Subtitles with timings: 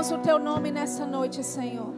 [0.00, 1.92] Glorificamos o teu nome nessa noite, Senhor.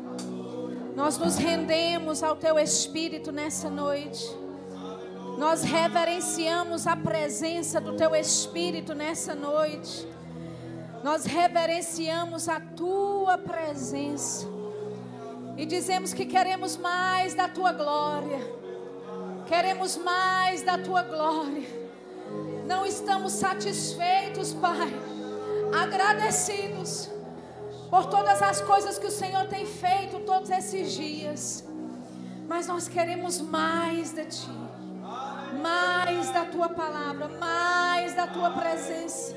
[0.97, 4.29] Nós nos rendemos ao teu espírito nessa noite.
[5.39, 10.09] Nós reverenciamos a presença do teu espírito nessa noite.
[11.05, 14.49] Nós reverenciamos a tua presença.
[15.57, 18.41] E dizemos que queremos mais da tua glória.
[19.47, 21.69] Queremos mais da tua glória.
[22.67, 24.93] Não estamos satisfeitos, Pai.
[25.73, 27.22] Agradecidos
[27.93, 31.63] por todas as coisas que o Senhor tem feito todos esses dias.
[32.49, 34.49] Mas nós queremos mais de Ti,
[35.61, 39.37] mais da Tua palavra, mais da Tua presença.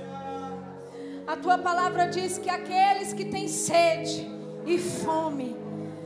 [1.28, 4.26] A Tua palavra diz que aqueles que têm sede
[4.66, 5.54] e fome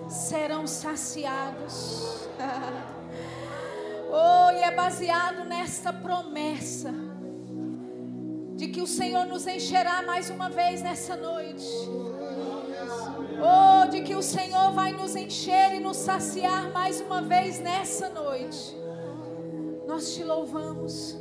[0.10, 2.28] serão saciados.
[4.10, 6.92] oh, e é baseado nesta promessa
[8.56, 12.19] de que o Senhor nos encherá mais uma vez nessa noite.
[13.42, 18.10] Oh, de que o Senhor vai nos encher e nos saciar mais uma vez nessa
[18.10, 18.76] noite.
[19.88, 21.18] Nós te louvamos,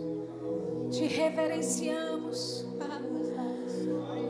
[0.90, 2.66] te reverenciamos.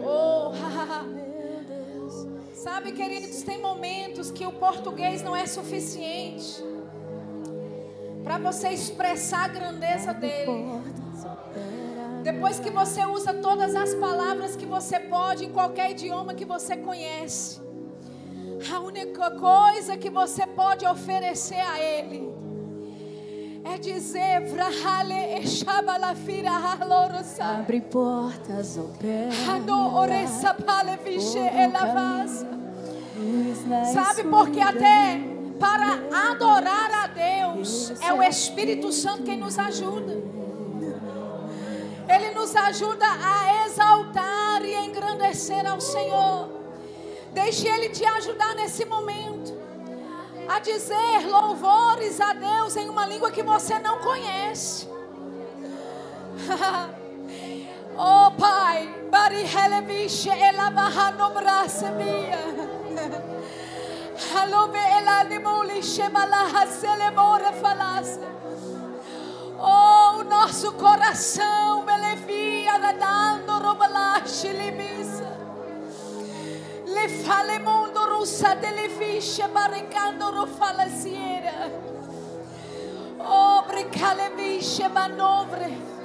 [0.05, 0.53] Oh,
[2.55, 6.62] sabe, queridos, tem momentos que o português não é suficiente
[8.22, 10.83] para você expressar a grandeza dele.
[12.22, 16.77] Depois que você usa todas as palavras que você pode em qualquer idioma que você
[16.77, 17.68] conhece,
[18.73, 22.28] a única coisa que você pode oferecer a Ele
[23.65, 24.42] é dizer:
[27.61, 29.31] Abre portas, opera.
[33.92, 35.20] Sabe porque até
[35.59, 40.16] para adorar a Deus é o Espírito Santo quem nos ajuda.
[42.09, 46.58] Ele nos ajuda a exaltar e engrandecer ao Senhor.
[47.41, 49.56] Deixe Ele te ajudar nesse momento.
[50.49, 54.88] A dizer louvores a Deus em uma língua que você não conhece.
[57.97, 62.41] oh Pai, Bari Heleviche Elavahano Brasebia.
[64.34, 68.19] Halove Elanimuli Shebalaha Selemora Falasse.
[69.60, 75.18] Oh, o nosso coração, Belevia, nadando, robalache, libisa.
[77.00, 81.70] Le fale mondo russa delle fisce, barricando rofalaziera.
[83.19, 85.97] Oh, bricale visce manovre.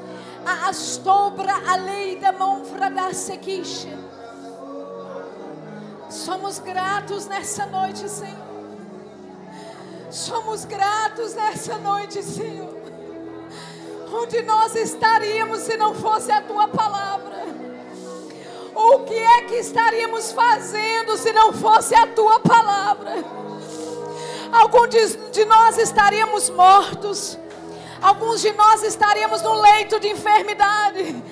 [0.45, 3.97] A astobra a lei da monfra da sequiche.
[6.09, 8.53] Somos gratos nessa noite, Senhor.
[10.11, 12.77] Somos gratos nessa noite, Senhor.
[14.13, 17.72] Onde nós estaríamos se não fosse a tua palavra?
[18.75, 23.23] O que é que estaríamos fazendo se não fosse a tua palavra?
[24.51, 27.37] Alguns de, de nós estaríamos mortos.
[28.01, 31.23] Alguns de nós estaríamos no leito de enfermidade.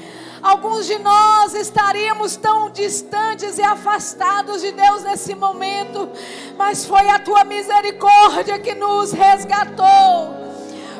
[0.41, 6.09] Alguns de nós estaríamos tão distantes e afastados de Deus nesse momento,
[6.57, 10.41] mas foi a tua misericórdia que nos resgatou.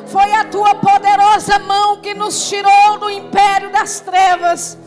[0.06, 4.78] Foi a tua poderosa mão que nos tirou do império das trevas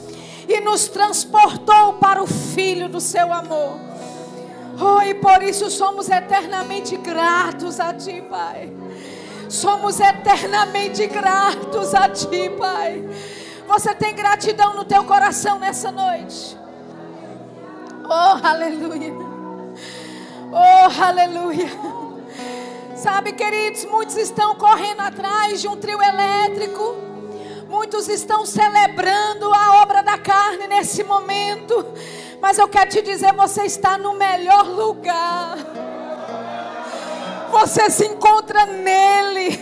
[0.47, 3.79] e nos transportou para o filho do seu amor.
[4.79, 8.71] Oh, e por isso somos eternamente gratos a ti, Pai.
[9.47, 13.07] Somos eternamente gratos a ti, Pai.
[13.67, 16.57] Você tem gratidão no teu coração nessa noite?
[18.03, 19.13] Oh, aleluia.
[20.51, 21.69] Oh, aleluia.
[22.95, 27.14] Sabe, queridos, muitos estão correndo atrás de um trio elétrico.
[27.75, 31.85] Muitos estão celebrando a obra da carne nesse momento.
[32.39, 35.57] Mas eu quero te dizer, você está no melhor lugar.
[37.51, 39.59] Você se encontra nele.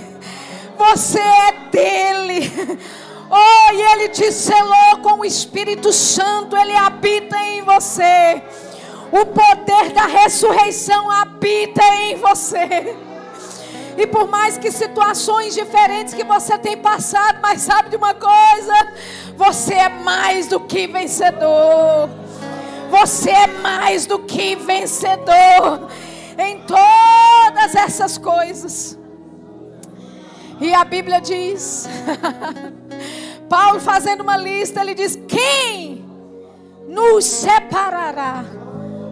[0.78, 2.80] Você é dele.
[3.32, 8.44] Oh, e ele te selou com o Espírito Santo, ele habita em você.
[9.12, 12.96] O poder da ressurreição habita em você.
[13.98, 18.74] E por mais que situações diferentes que você tem passado, mas sabe de uma coisa?
[19.36, 22.10] Você é mais do que vencedor.
[22.90, 25.88] Você é mais do que vencedor
[26.38, 28.98] em todas essas coisas.
[30.60, 31.88] E a Bíblia diz,
[33.50, 36.06] Paulo fazendo uma lista, ele diz: Quem
[36.88, 38.46] nos separará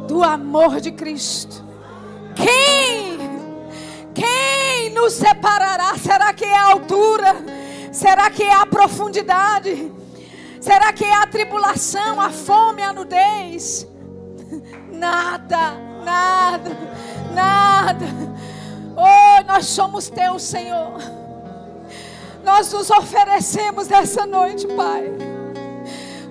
[0.08, 1.64] do amor de Cristo?
[2.36, 3.20] Quem?
[4.14, 4.71] Quem
[5.02, 5.98] nos separará?
[5.98, 7.36] Será que é a altura?
[7.92, 9.92] Será que é a profundidade?
[10.62, 13.88] Será que é a tribulação, a fome, a nudez?
[14.92, 15.74] Nada,
[16.06, 16.78] nada,
[17.34, 18.06] nada.
[18.96, 20.94] Oh, nós somos teus, Senhor.
[22.44, 25.12] Nós nos oferecemos nessa noite, Pai,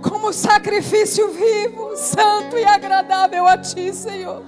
[0.08, 4.44] como sacrifício vivo, santo e agradável a Ti, Senhor.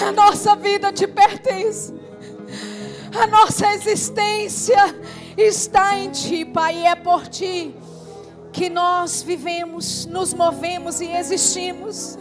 [0.00, 1.92] A nossa vida te pertence,
[3.14, 4.76] a nossa existência
[5.36, 7.74] está em Ti, Pai, e é por Ti
[8.52, 12.18] que nós vivemos, nos movemos e existimos.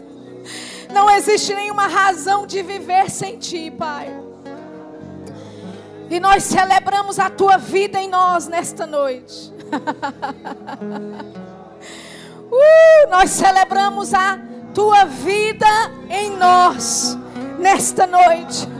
[0.94, 4.14] Não existe nenhuma razão de viver sem Ti, Pai.
[6.10, 9.52] E nós celebramos a tua vida em nós nesta noite.
[12.52, 14.38] uh, nós celebramos a
[14.74, 15.66] tua vida
[16.10, 17.18] em nós
[17.58, 18.75] nesta noite.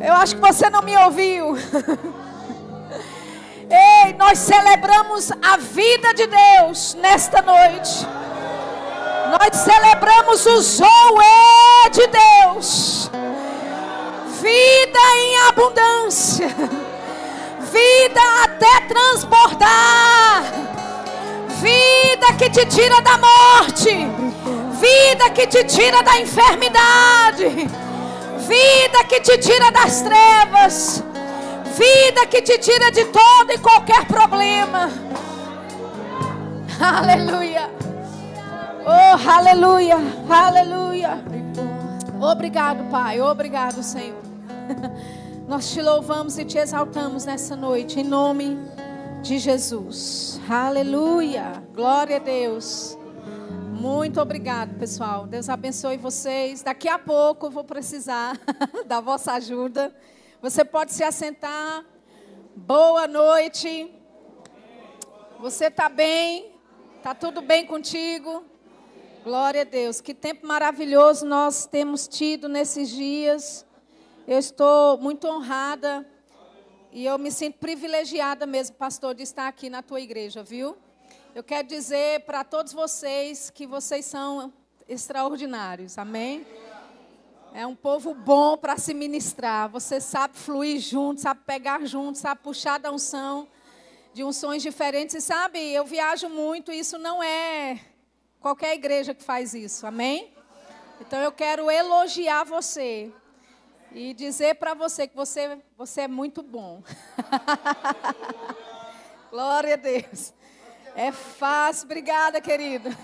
[0.00, 1.56] Eu acho que você não me ouviu.
[3.70, 8.06] Ei, nós celebramos a vida de Deus nesta noite.
[9.30, 13.10] Nós celebramos o Zoe de Deus.
[14.40, 16.48] Vida em abundância,
[17.70, 20.44] vida até transportar,
[21.60, 23.90] vida que te tira da morte,
[24.80, 27.68] vida que te tira da enfermidade,
[28.50, 31.04] vida que te tira das trevas,
[31.78, 34.90] vida que te tira de todo e qualquer problema.
[36.80, 37.70] Aleluia.
[38.84, 39.98] Oh, aleluia,
[40.28, 41.22] aleluia.
[42.20, 43.20] Obrigado, Pai.
[43.20, 44.20] Obrigado, Senhor.
[45.46, 48.58] Nós te louvamos e te exaltamos nessa noite, em nome
[49.22, 50.40] de Jesus.
[50.48, 51.62] Aleluia.
[51.74, 52.96] Glória a Deus.
[53.80, 55.26] Muito obrigado, pessoal.
[55.26, 56.62] Deus abençoe vocês.
[56.62, 58.38] Daqui a pouco eu vou precisar
[58.84, 59.96] da vossa ajuda.
[60.42, 61.82] Você pode se assentar.
[62.54, 63.90] Boa noite.
[65.38, 66.52] Você está bem?
[66.98, 68.44] Está tudo bem contigo?
[69.24, 70.02] Glória a Deus.
[70.02, 73.64] Que tempo maravilhoso nós temos tido nesses dias.
[74.28, 76.06] Eu estou muito honrada
[76.92, 80.76] e eu me sinto privilegiada mesmo, pastor, de estar aqui na tua igreja, viu?
[81.32, 84.52] Eu quero dizer para todos vocês que vocês são
[84.88, 86.44] extraordinários, amém?
[87.54, 89.68] É um povo bom para se ministrar.
[89.68, 93.46] Você sabe fluir junto, sabe pegar junto, sabe puxar da unção
[94.12, 95.14] de unções diferentes.
[95.14, 97.78] E sabe, eu viajo muito, isso não é
[98.40, 100.34] qualquer igreja que faz isso, amém?
[101.00, 103.12] Então eu quero elogiar você
[103.92, 106.82] e dizer para você que você, você é muito bom.
[109.30, 110.39] Glória a Deus.
[110.94, 112.96] É fácil, obrigada, querido.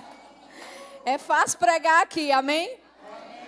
[1.05, 2.79] É fácil pregar aqui, amém?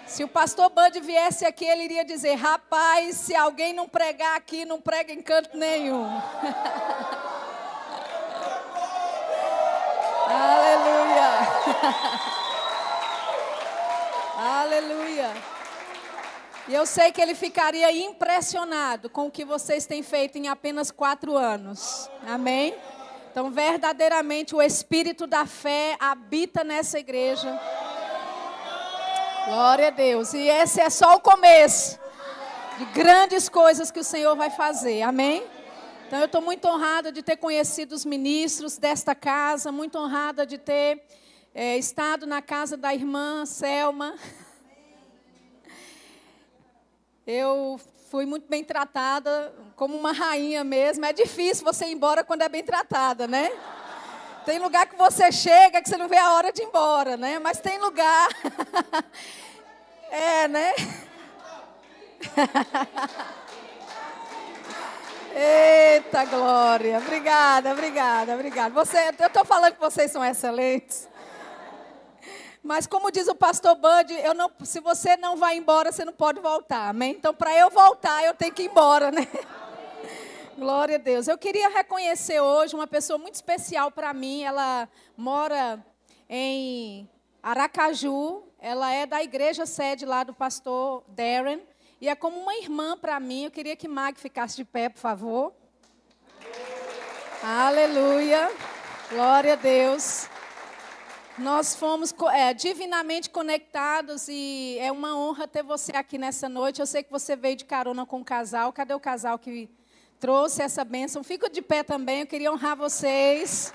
[0.06, 4.64] Se o pastor Bud viesse aqui, ele iria dizer: Rapaz, se alguém não pregar aqui,
[4.64, 6.06] não prega em canto nenhum.
[10.30, 11.30] Aleluia.
[14.60, 15.34] Aleluia.
[16.68, 20.90] E eu sei que ele ficaria impressionado com o que vocês têm feito em apenas
[20.90, 22.10] quatro anos.
[22.26, 22.74] Amém?
[23.38, 27.56] Então, verdadeiramente, o espírito da fé habita nessa igreja.
[29.46, 30.34] Glória a Deus.
[30.34, 32.00] E esse é só o começo
[32.78, 35.02] de grandes coisas que o Senhor vai fazer.
[35.02, 35.46] Amém?
[36.04, 40.58] Então, eu estou muito honrada de ter conhecido os ministros desta casa, muito honrada de
[40.58, 41.00] ter
[41.54, 44.16] é, estado na casa da irmã Selma.
[47.24, 47.78] Eu
[48.10, 51.04] fui muito bem tratada, como uma rainha mesmo.
[51.04, 53.52] É difícil você ir embora quando é bem tratada, né?
[54.44, 57.38] Tem lugar que você chega que você não vê a hora de ir embora, né?
[57.38, 58.28] Mas tem lugar.
[60.10, 60.72] é, né?
[65.36, 66.98] Eita glória!
[66.98, 68.74] Obrigada, obrigada, obrigada.
[68.74, 71.06] Você, eu estou falando que vocês são excelentes.
[72.62, 76.12] Mas como diz o pastor Bud, eu não, se você não vai embora, você não
[76.12, 77.12] pode voltar, amém?
[77.12, 79.26] Então, para eu voltar, eu tenho que ir embora, né?
[80.58, 81.28] Glória a Deus.
[81.28, 84.42] Eu queria reconhecer hoje uma pessoa muito especial para mim.
[84.42, 85.84] Ela mora
[86.28, 87.08] em
[87.40, 88.42] Aracaju.
[88.58, 91.60] Ela é da igreja sede lá do pastor Darren.
[92.00, 93.44] E é como uma irmã para mim.
[93.44, 95.52] Eu queria que Mag ficasse de pé, por favor.
[97.40, 98.50] Aleluia.
[99.10, 100.28] Glória a Deus.
[101.38, 106.80] Nós fomos é, divinamente conectados e é uma honra ter você aqui nessa noite.
[106.80, 108.72] Eu sei que você veio de carona com o casal.
[108.72, 109.68] Cadê o casal que
[110.18, 111.22] trouxe essa bênção?
[111.22, 113.72] Fico de pé também, eu queria honrar vocês.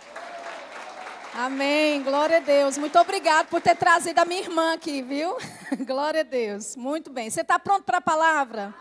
[1.34, 2.03] Amém.
[2.03, 2.77] Glória a Deus.
[2.77, 5.38] Muito obrigado por ter trazido a minha irmã aqui, viu?
[5.88, 6.75] Glória a Deus.
[6.75, 7.29] Muito bem.
[7.29, 8.75] Você está pronto para a palavra?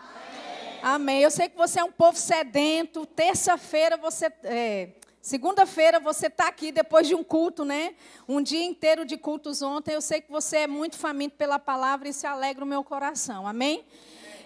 [0.83, 0.95] Amém.
[0.95, 1.21] Amém.
[1.21, 3.05] Eu sei que você é um povo sedento.
[3.05, 4.31] Terça-feira você.
[4.43, 4.89] É,
[5.23, 7.95] Segunda-feira você está aqui depois de um culto, né?
[8.27, 9.93] Um dia inteiro de cultos ontem.
[9.93, 13.47] Eu sei que você é muito faminto pela palavra e se alegra o meu coração.
[13.47, 13.85] Amém?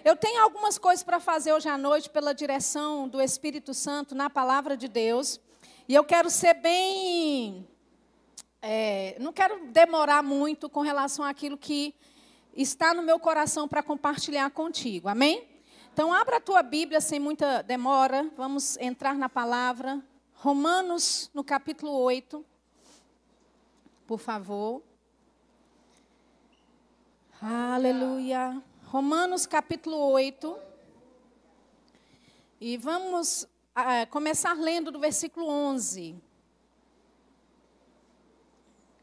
[0.04, 4.30] Eu tenho algumas coisas para fazer hoje à noite pela direção do Espírito Santo na
[4.30, 5.40] palavra de Deus.
[5.88, 7.66] E eu quero ser bem.
[8.62, 11.92] É, não quero demorar muito com relação àquilo que
[12.54, 15.08] está no meu coração para compartilhar contigo.
[15.08, 15.44] Amém?
[15.92, 18.30] Então, abra a tua Bíblia sem muita demora.
[18.36, 20.00] Vamos entrar na palavra.
[20.40, 22.46] Romanos, no capítulo 8.
[24.06, 24.84] Por favor.
[27.42, 28.62] Aleluia.
[28.84, 30.56] Romanos, capítulo 8.
[32.60, 36.14] E vamos uh, começar lendo do versículo 11.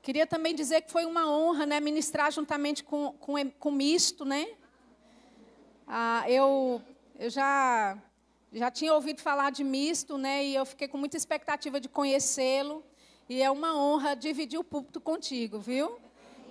[0.01, 4.55] Queria também dizer que foi uma honra né, ministrar juntamente com, com, com misto, né?
[5.85, 6.81] Ah, eu,
[7.19, 8.01] eu já
[8.55, 10.43] já tinha ouvido falar de misto, né?
[10.45, 12.83] E eu fiquei com muita expectativa de conhecê-lo.
[13.27, 15.99] E é uma honra dividir o púlpito contigo, viu?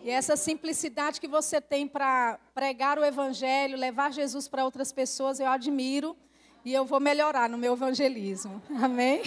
[0.02, 5.40] E essa simplicidade que você tem para pregar o evangelho, levar Jesus para outras pessoas,
[5.40, 6.14] eu admiro.
[6.62, 8.62] E eu vou melhorar no meu evangelismo.
[8.82, 9.22] Amém?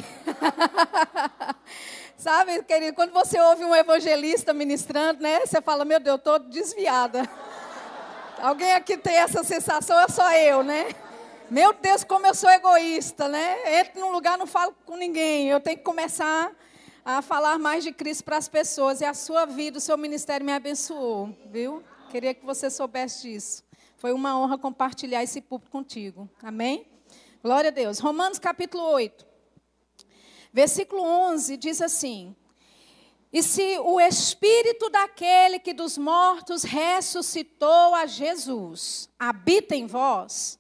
[2.16, 5.40] Sabe, querido, quando você ouve um evangelista ministrando, né?
[5.46, 7.28] Você fala, meu Deus, eu estou desviada.
[8.40, 10.00] Alguém aqui tem essa sensação?
[10.00, 10.90] É só eu, né?
[11.50, 13.80] Meu Deus, como eu sou egoísta, né?
[13.80, 15.48] Entro num lugar, não falo com ninguém.
[15.48, 16.54] Eu tenho que começar
[17.06, 19.00] a falar mais de Cristo para as pessoas.
[19.00, 21.82] E a sua vida, o seu ministério me abençoou, viu?
[22.12, 23.64] Queria que você soubesse disso.
[23.96, 26.30] Foi uma honra compartilhar esse público contigo.
[26.44, 26.86] Amém?
[27.42, 28.00] Glória a Deus.
[28.00, 29.26] Romanos capítulo 8.
[30.52, 32.36] Versículo 11 diz assim:
[33.32, 40.60] E se o espírito daquele que dos mortos ressuscitou a Jesus habita em vós,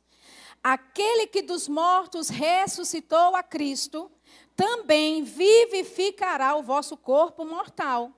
[0.64, 4.12] Aquele que dos mortos ressuscitou a Cristo,
[4.56, 8.12] também vivificará o vosso corpo mortal,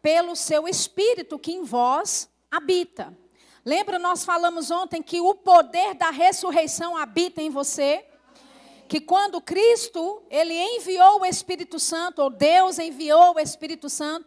[0.00, 3.16] pelo seu espírito que em vós habita.
[3.64, 8.04] Lembra, nós falamos ontem que o poder da ressurreição habita em você?
[8.88, 14.26] Que quando Cristo, ele enviou o Espírito Santo, ou Deus enviou o Espírito Santo,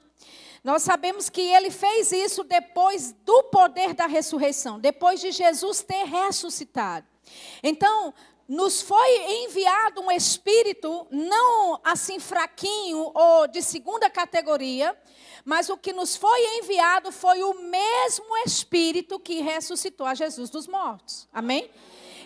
[0.64, 6.04] nós sabemos que ele fez isso depois do poder da ressurreição, depois de Jesus ter
[6.04, 7.08] ressuscitado.
[7.64, 8.14] Então,
[8.48, 14.94] nos foi enviado um espírito, não assim fraquinho ou de segunda categoria,
[15.46, 20.68] mas o que nos foi enviado foi o mesmo espírito que ressuscitou a Jesus dos
[20.68, 21.30] mortos.
[21.32, 21.72] Amém?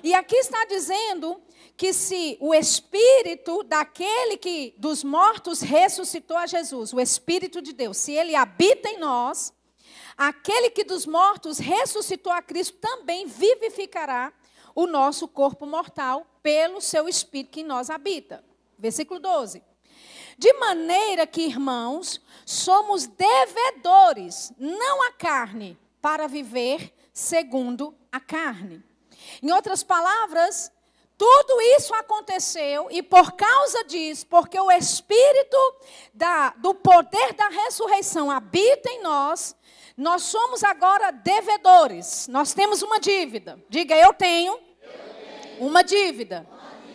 [0.03, 1.41] E aqui está dizendo
[1.77, 7.97] que se o espírito daquele que dos mortos ressuscitou a Jesus, o espírito de Deus,
[7.97, 9.53] se ele habita em nós,
[10.17, 14.33] aquele que dos mortos ressuscitou a Cristo também vivificará
[14.75, 18.43] o nosso corpo mortal pelo seu espírito que em nós habita.
[18.77, 19.63] Versículo 12.
[20.37, 28.83] De maneira que, irmãos, somos devedores, não a carne, para viver segundo a carne.
[29.41, 30.69] Em outras palavras,
[31.17, 35.57] tudo isso aconteceu e por causa disso, porque o Espírito
[36.13, 39.55] da, do poder da ressurreição habita em nós,
[39.95, 42.27] nós somos agora devedores.
[42.27, 43.57] Nós temos uma dívida.
[43.69, 44.59] Diga, eu tenho
[45.59, 46.47] uma dívida.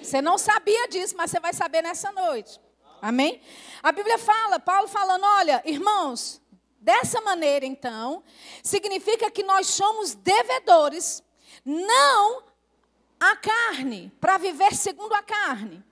[0.02, 2.60] Você não sabia disso, mas você vai saber nessa noite.
[3.02, 3.40] Amém?
[3.82, 6.40] A Bíblia fala, Paulo falando: olha, irmãos,
[6.80, 8.22] dessa maneira então,
[8.62, 11.22] significa que nós somos devedores,
[11.64, 12.42] não
[13.18, 15.84] a carne, para viver segundo a carne.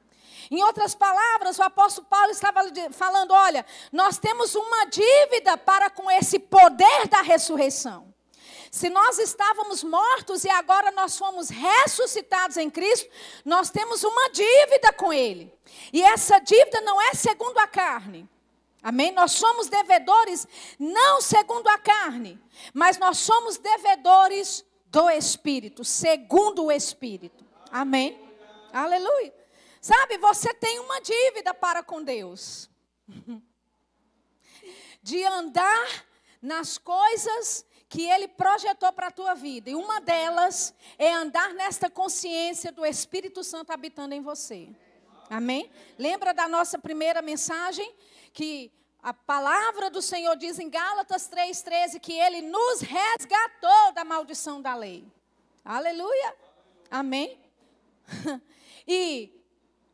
[0.50, 2.60] Em outras palavras, o apóstolo Paulo estava
[2.90, 8.07] falando: olha, nós temos uma dívida para com esse poder da ressurreição.
[8.70, 13.08] Se nós estávamos mortos e agora nós fomos ressuscitados em Cristo,
[13.44, 15.52] nós temos uma dívida com Ele.
[15.92, 18.28] E essa dívida não é segundo a carne.
[18.82, 19.10] Amém?
[19.12, 20.46] Nós somos devedores
[20.78, 22.40] não segundo a carne,
[22.72, 27.44] mas nós somos devedores do Espírito, segundo o Espírito.
[27.70, 28.18] Amém?
[28.72, 29.34] Aleluia.
[29.80, 32.70] Sabe, você tem uma dívida para com Deus.
[35.02, 36.06] De andar
[36.42, 39.70] nas coisas que Ele projetou para a tua vida.
[39.70, 44.68] E uma delas é andar nesta consciência do Espírito Santo habitando em você.
[45.30, 45.70] Amém?
[45.98, 47.94] Lembra da nossa primeira mensagem?
[48.32, 48.70] Que
[49.02, 54.74] a palavra do Senhor diz em Gálatas 3,13 que Ele nos resgatou da maldição da
[54.74, 55.06] lei.
[55.64, 56.34] Aleluia.
[56.90, 57.38] Amém?
[58.90, 59.37] E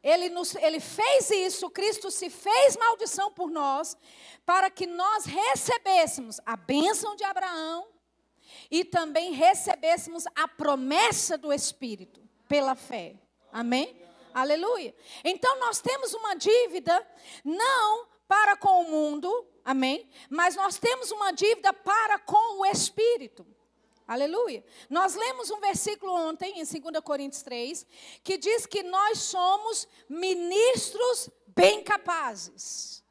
[0.04, 3.96] ele, nos, ele fez isso, Cristo se fez maldição por nós,
[4.44, 7.88] para que nós recebêssemos a bênção de Abraão
[8.70, 13.14] e também recebêssemos a promessa do Espírito pela fé.
[13.50, 13.98] Amém?
[14.34, 14.94] Aleluia.
[15.24, 17.06] Então nós temos uma dívida
[17.42, 20.06] não para com o mundo, amém?
[20.28, 23.46] Mas nós temos uma dívida para com o Espírito.
[24.06, 24.62] Aleluia.
[24.90, 27.86] Nós lemos um versículo ontem, em 2 Coríntios 3,
[28.22, 33.02] que diz que nós somos ministros bem capazes.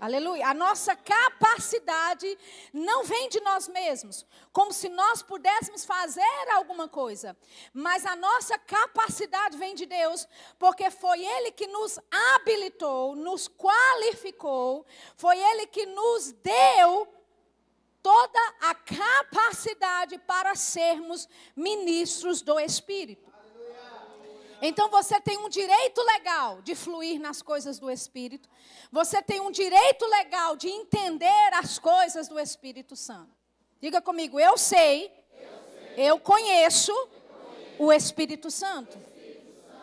[0.00, 0.46] Aleluia.
[0.46, 2.38] A nossa capacidade
[2.72, 7.36] não vem de nós mesmos, como se nós pudéssemos fazer alguma coisa.
[7.74, 10.26] Mas a nossa capacidade vem de Deus,
[10.56, 14.86] porque foi Ele que nos habilitou, nos qualificou,
[15.16, 17.17] foi Ele que nos deu
[18.02, 23.28] toda a capacidade para sermos ministros do Espírito.
[24.60, 28.48] Então você tem um direito legal de fluir nas coisas do Espírito.
[28.90, 33.30] Você tem um direito legal de entender as coisas do Espírito Santo.
[33.80, 35.12] Diga comigo, eu sei,
[35.96, 36.92] eu, conheço
[37.78, 38.98] o Espírito Santo.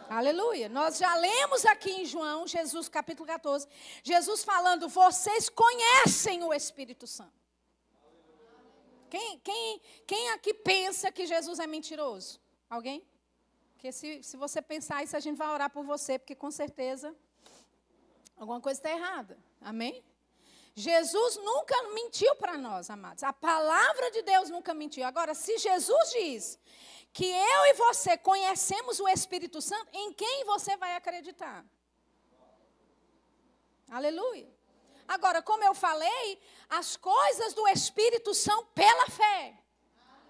[0.09, 0.67] Aleluia.
[0.67, 3.67] Nós já lemos aqui em João, Jesus capítulo 14,
[4.03, 7.44] Jesus falando: vocês conhecem o Espírito Santo.
[9.15, 12.37] Quem, quem, quem aqui pensa que Jesus é mentiroso?
[12.69, 13.01] Alguém?
[13.71, 17.15] Porque se, se você pensar isso, a gente vai orar por você, porque com certeza
[18.35, 19.37] alguma coisa está errada.
[19.61, 20.03] Amém?
[20.75, 23.23] Jesus nunca mentiu para nós, amados.
[23.23, 25.05] A palavra de Deus nunca mentiu.
[25.05, 26.59] Agora, se Jesus diz
[27.13, 31.65] que eu e você conhecemos o Espírito Santo, em quem você vai acreditar?
[33.89, 34.54] Aleluia.
[35.07, 39.57] Agora, como eu falei, as coisas do Espírito são pela fé.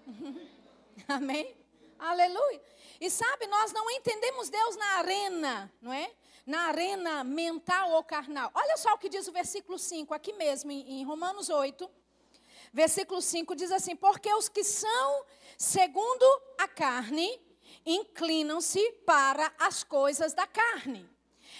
[1.08, 1.56] Amém?
[1.98, 2.62] Aleluia.
[3.00, 6.10] E sabe, nós não entendemos Deus na arena, não é?
[6.46, 8.50] Na arena mental ou carnal.
[8.54, 11.90] Olha só o que diz o versículo 5, aqui mesmo, em, Romanos 8.
[12.72, 15.24] Versículo 5 diz assim: Porque os que são
[15.58, 16.24] segundo
[16.58, 17.40] a carne
[17.84, 21.08] inclinam-se para as coisas da carne,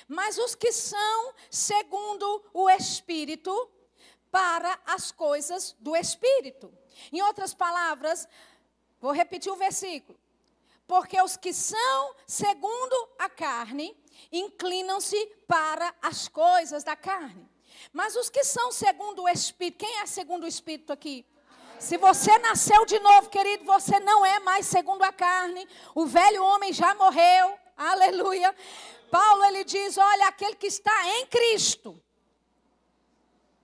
[0.09, 3.71] mas os que são segundo o Espírito,
[4.31, 6.71] para as coisas do Espírito.
[7.11, 8.29] Em outras palavras,
[9.01, 10.19] vou repetir o versículo.
[10.87, 13.97] Porque os que são segundo a carne
[14.31, 15.17] inclinam-se
[15.49, 17.49] para as coisas da carne.
[17.93, 21.25] Mas os que são segundo o Espírito, quem é segundo o Espírito aqui?
[21.79, 25.67] Se você nasceu de novo, querido, você não é mais segundo a carne.
[25.95, 27.59] O velho homem já morreu.
[27.77, 28.55] Aleluia.
[29.11, 32.03] Paulo ele diz: "Olha, aquele que está em Cristo,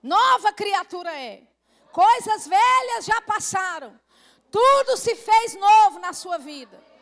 [0.01, 1.47] nova criatura é.
[1.91, 3.99] Coisas velhas já passaram.
[4.51, 6.93] Tudo se fez novo na sua vida."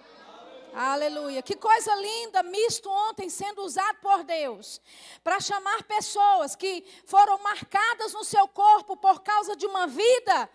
[0.74, 1.42] Aleluia.
[1.42, 4.82] Que coisa linda, misto ontem sendo usado por Deus
[5.22, 10.50] para chamar pessoas que foram marcadas no seu corpo por causa de uma vida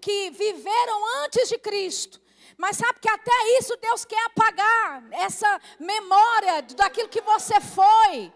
[0.00, 2.18] que viveram antes de Cristo.
[2.58, 8.32] Mas sabe que até isso Deus quer apagar essa memória daquilo que você foi.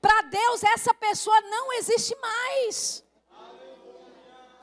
[0.00, 3.04] Para Deus essa pessoa não existe mais.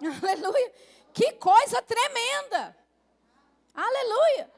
[0.01, 0.19] Aleluia.
[0.21, 0.73] Aleluia.
[1.13, 2.77] Que coisa tremenda.
[3.73, 4.51] Aleluia.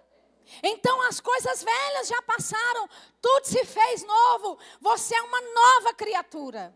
[0.63, 2.89] Então as coisas velhas já passaram,
[3.21, 4.57] tudo se fez novo.
[4.81, 6.75] Você é uma nova criatura.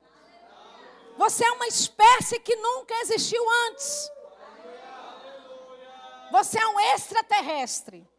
[1.17, 4.11] Você é uma espécie que nunca existiu antes.
[6.33, 8.09] Você é um extraterrestre.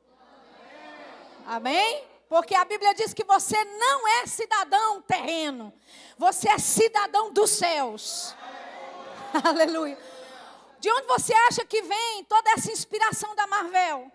[1.45, 2.07] Amém?
[2.29, 5.75] Porque a Bíblia diz que você não é cidadão terreno.
[6.17, 8.37] Você é cidadão dos céus.
[9.45, 9.99] Aleluia.
[10.79, 14.13] De onde você acha que vem toda essa inspiração da Marvel?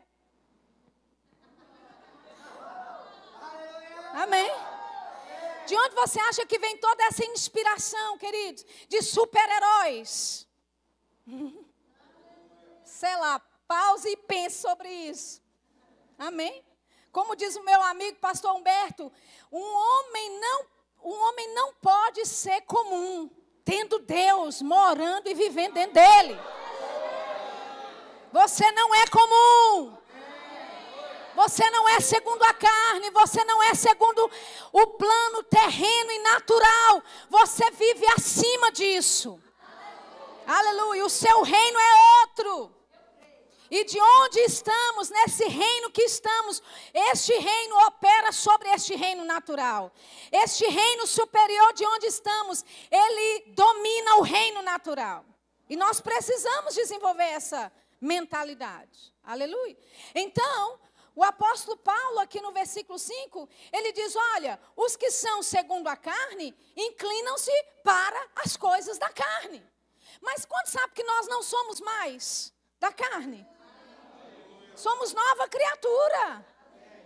[4.13, 4.49] Amém?
[5.67, 8.65] De onde você acha que vem toda essa inspiração, queridos?
[8.87, 10.47] De super-heróis.
[12.85, 15.39] Sei lá, pause e pense sobre isso.
[16.17, 16.65] Amém?
[17.11, 19.11] Como diz o meu amigo pastor Humberto,
[19.51, 20.65] um homem não,
[21.03, 23.29] um homem não pode ser comum,
[23.63, 26.39] tendo Deus morando e vivendo dentro dele.
[28.31, 29.97] Você não é comum.
[31.35, 34.29] Você não é segundo a carne, você não é segundo
[34.73, 37.03] o plano terreno e natural.
[37.29, 39.39] Você vive acima disso.
[40.45, 40.69] Aleluia.
[40.71, 41.05] Aleluia.
[41.05, 42.78] O seu reino é outro.
[43.71, 46.61] E de onde estamos, nesse reino que estamos,
[46.93, 49.91] este reino opera sobre este reino natural.
[50.31, 55.23] Este reino superior de onde estamos, ele domina o reino natural.
[55.69, 59.13] E nós precisamos desenvolver essa mentalidade.
[59.23, 59.77] Aleluia.
[60.15, 60.79] Então,
[61.15, 65.95] o apóstolo Paulo, aqui no versículo 5, ele diz: Olha, os que são segundo a
[65.95, 67.51] carne inclinam-se
[67.83, 69.63] para as coisas da carne.
[70.21, 73.45] Mas quando sabe que nós não somos mais da carne?
[74.79, 76.45] Somos nova criatura.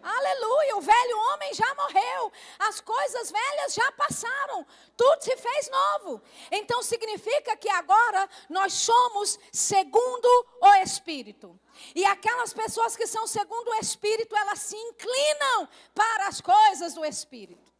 [0.04, 6.22] Aleluia, o velho homem já morreu, as coisas velhas já passaram, tudo se fez novo.
[6.52, 10.28] Então significa que agora nós somos segundo
[10.62, 11.60] o Espírito.
[11.96, 17.04] E aquelas pessoas que são segundo o Espírito, elas se inclinam para as coisas do
[17.04, 17.74] Espírito.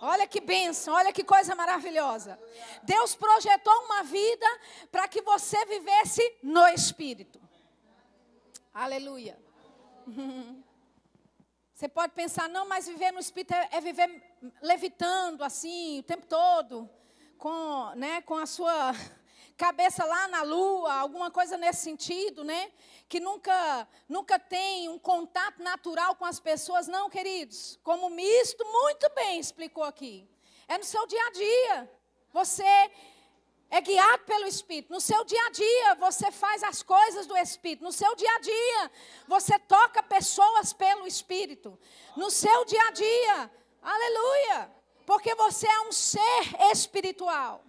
[0.00, 2.40] Olha que bênção, olha que coisa maravilhosa.
[2.84, 4.46] Deus projetou uma vida
[4.90, 7.37] para que você vivesse no Espírito.
[8.78, 9.36] Aleluia.
[11.74, 14.22] Você pode pensar, não, mas viver no Espírito é, é viver
[14.62, 16.88] levitando assim o tempo todo,
[17.36, 18.92] com, né, com a sua
[19.58, 22.70] cabeça lá na lua, alguma coisa nesse sentido, né?
[23.08, 27.80] Que nunca, nunca tem um contato natural com as pessoas, não, queridos.
[27.82, 30.24] Como misto muito bem explicou aqui.
[30.68, 31.90] É no seu dia a dia.
[32.32, 32.90] Você
[33.70, 34.92] é guiado pelo Espírito.
[34.92, 37.84] No seu dia a dia, você faz as coisas do Espírito.
[37.84, 38.90] No seu dia a dia,
[39.26, 41.78] você toca pessoas pelo Espírito.
[42.16, 43.50] No seu dia a dia,
[43.82, 44.70] aleluia.
[45.04, 47.62] Porque você é um ser espiritual.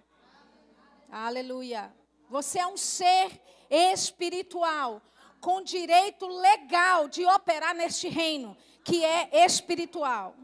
[1.10, 1.94] Aleluia.
[2.28, 5.02] Você é um ser espiritual.
[5.40, 10.34] Com direito legal de operar neste reino, que é espiritual.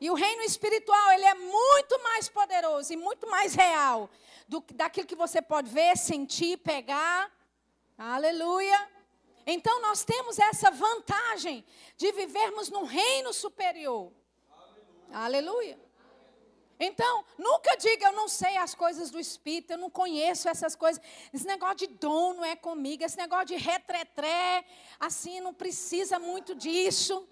[0.00, 4.08] E o reino espiritual, ele é muito mais poderoso e muito mais real
[4.46, 7.30] do, daquilo que você pode ver, sentir, pegar.
[7.96, 8.88] Aleluia.
[9.46, 11.64] Então nós temos essa vantagem
[11.96, 14.12] de vivermos num reino superior.
[15.10, 15.48] Aleluia.
[15.72, 15.88] Aleluia.
[16.80, 21.02] Então, nunca diga eu não sei as coisas do Espírito, eu não conheço essas coisas.
[21.34, 24.64] Esse negócio de dom não é comigo, esse negócio de retretré,
[25.00, 27.28] assim, não precisa muito disso.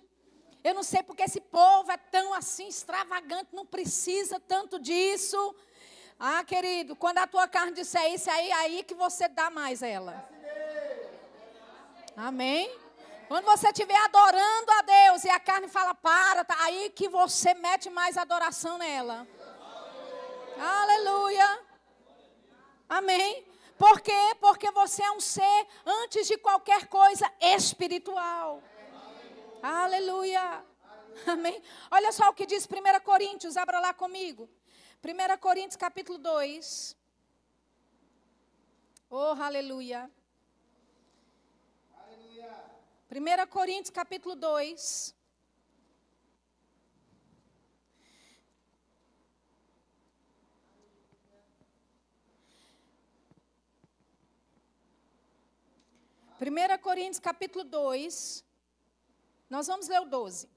[0.67, 5.55] Eu não sei porque esse povo é tão assim extravagante, não precisa tanto disso.
[6.19, 10.29] Ah, querido, quando a tua carne disser isso, aí aí que você dá mais ela.
[12.17, 12.69] Amém?
[13.29, 17.55] Quando você estiver adorando a Deus e a carne fala para, tá aí que você
[17.55, 19.25] mete mais adoração nela.
[20.59, 21.61] Aleluia.
[22.89, 23.47] Amém.
[23.79, 24.35] Por quê?
[24.41, 25.67] Porque você é um ser,
[26.03, 28.61] antes de qualquer coisa, espiritual.
[29.67, 30.65] Aleluia.
[31.27, 31.61] Amém.
[31.91, 34.49] Olha só o que diz 1 Coríntios, abra lá comigo.
[35.05, 36.97] 1 Coríntios capítulo 2.
[39.11, 40.09] Oh, aleluia.
[41.97, 42.49] aleluia.
[43.11, 45.17] 1 Coríntios capítulo 2.
[56.39, 58.46] Primeira Coríntios capítulo 2,
[59.49, 60.49] nós vamos ler o 12.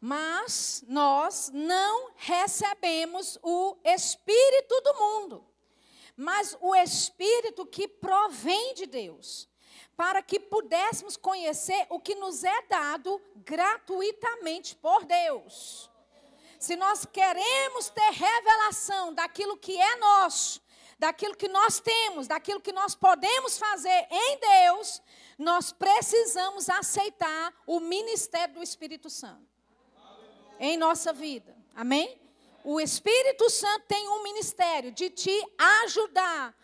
[0.00, 5.46] Mas nós não recebemos o Espírito do mundo,
[6.16, 9.48] mas o Espírito que provém de Deus,
[9.96, 15.90] para que pudéssemos conhecer o que nos é dado gratuitamente por Deus.
[16.58, 20.60] Se nós queremos ter revelação daquilo que é nosso,
[20.98, 25.00] daquilo que nós temos, daquilo que nós podemos fazer em Deus,
[25.38, 29.46] nós precisamos aceitar o ministério do Espírito Santo
[30.58, 31.56] em nossa vida.
[31.74, 32.20] Amém?
[32.64, 35.46] O Espírito Santo tem um ministério de te
[35.84, 36.54] ajudar,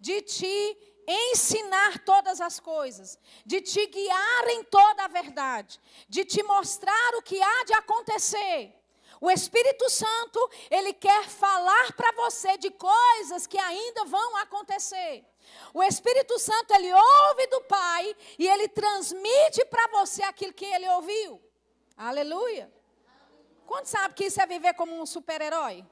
[0.00, 6.42] de te ensinar todas as coisas, de te guiar em toda a verdade, de te
[6.42, 8.74] mostrar o que há de acontecer.
[9.20, 15.24] O Espírito Santo, ele quer falar para você de coisas que ainda vão acontecer.
[15.72, 20.88] O Espírito Santo, ele ouve do Pai e ele transmite para você aquilo que ele
[20.90, 21.40] ouviu.
[21.96, 22.72] Aleluia.
[23.66, 25.84] Quanto sabe que isso é viver como um super-herói?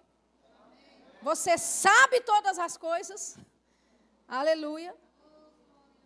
[1.22, 3.36] Você sabe todas as coisas.
[4.28, 4.94] Aleluia.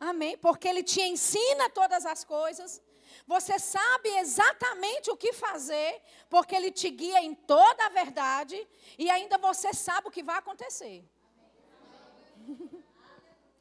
[0.00, 0.38] Amém.
[0.38, 2.80] Porque Ele te ensina todas as coisas.
[3.26, 8.56] Você sabe exatamente o que fazer, porque Ele te guia em toda a verdade.
[8.96, 11.04] E ainda você sabe o que vai acontecer.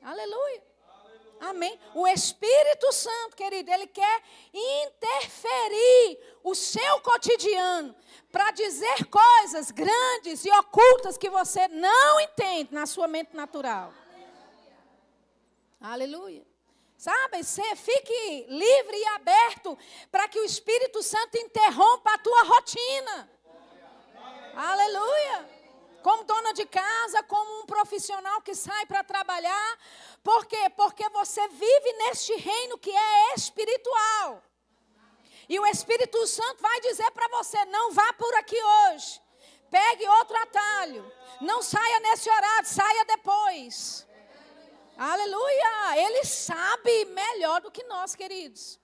[0.07, 0.63] Aleluia.
[1.41, 1.77] Amém.
[1.93, 7.93] O Espírito Santo, querido, ele quer interferir o seu cotidiano
[8.31, 13.93] para dizer coisas grandes e ocultas que você não entende na sua mente natural.
[15.81, 16.47] Aleluia.
[16.97, 19.77] Sabe, você fique livre e aberto
[20.09, 23.29] para que o Espírito Santo interrompa a tua rotina.
[24.55, 25.56] Aleluia
[26.07, 29.77] como dona de casa, como um profissional que sai para trabalhar.
[30.23, 30.69] Por quê?
[30.69, 34.41] Porque você vive neste reino que é espiritual.
[35.49, 39.21] E o Espírito Santo vai dizer para você: não vá por aqui hoje.
[39.69, 41.13] Pegue outro atalho.
[41.41, 44.07] Não saia nesse horário, saia depois.
[44.97, 45.97] Aleluia!
[46.05, 48.79] Ele sabe melhor do que nós, queridos.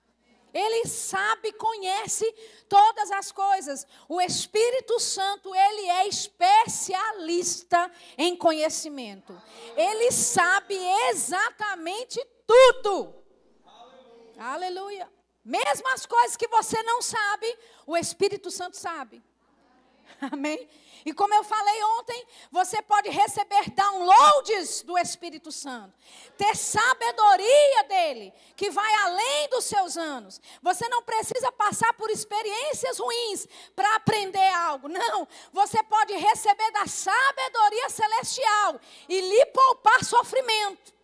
[0.54, 2.24] Ele sabe, conhece
[2.68, 3.84] todas as coisas.
[4.08, 9.36] O Espírito Santo, ele é especialista em conhecimento.
[9.76, 10.76] Ele sabe
[11.10, 13.12] exatamente tudo.
[13.66, 14.34] Aleluia.
[14.38, 15.12] Aleluia.
[15.44, 19.22] Mesmo as coisas que você não sabe, o Espírito Santo sabe.
[20.32, 20.68] Amém?
[21.04, 25.92] E como eu falei ontem, você pode receber downloads do Espírito Santo,
[26.36, 30.40] ter sabedoria dele, que vai além dos seus anos.
[30.62, 34.88] Você não precisa passar por experiências ruins para aprender algo.
[34.88, 40.94] Não, você pode receber da sabedoria celestial e lhe poupar sofrimento.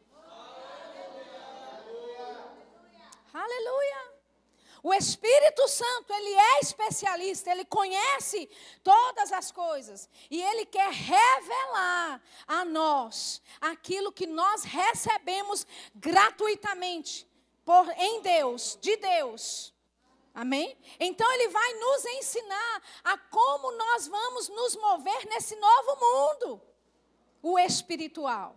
[3.32, 4.09] Aleluia.
[4.82, 8.48] O Espírito Santo, ele é especialista, ele conhece
[8.82, 17.28] todas as coisas e ele quer revelar a nós aquilo que nós recebemos gratuitamente
[17.64, 19.74] por em Deus, de Deus.
[20.34, 20.78] Amém?
[20.98, 26.62] Então ele vai nos ensinar a como nós vamos nos mover nesse novo mundo,
[27.42, 28.56] o espiritual,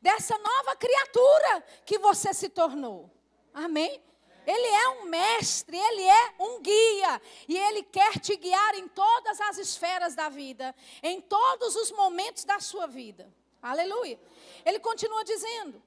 [0.00, 3.10] dessa nova criatura que você se tornou.
[3.52, 4.02] Amém?
[4.46, 7.22] Ele é um mestre, ele é um guia.
[7.48, 12.44] E ele quer te guiar em todas as esferas da vida, em todos os momentos
[12.44, 13.32] da sua vida.
[13.62, 14.20] Aleluia.
[14.64, 15.82] Ele continua dizendo: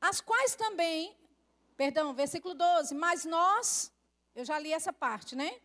[0.00, 1.16] as quais também,
[1.76, 3.92] perdão, versículo 12, mas nós,
[4.34, 5.60] eu já li essa parte, né?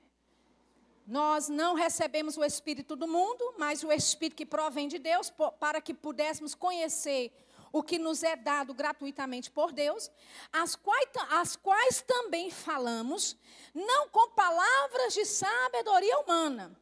[1.06, 5.82] Nós não recebemos o Espírito do mundo, mas o Espírito que provém de Deus, para
[5.82, 7.34] que pudéssemos conhecer
[7.72, 10.10] o que nos é dado gratuitamente por Deus,
[10.52, 13.38] as quais, as quais também falamos,
[13.74, 16.76] não com palavras de sabedoria humana,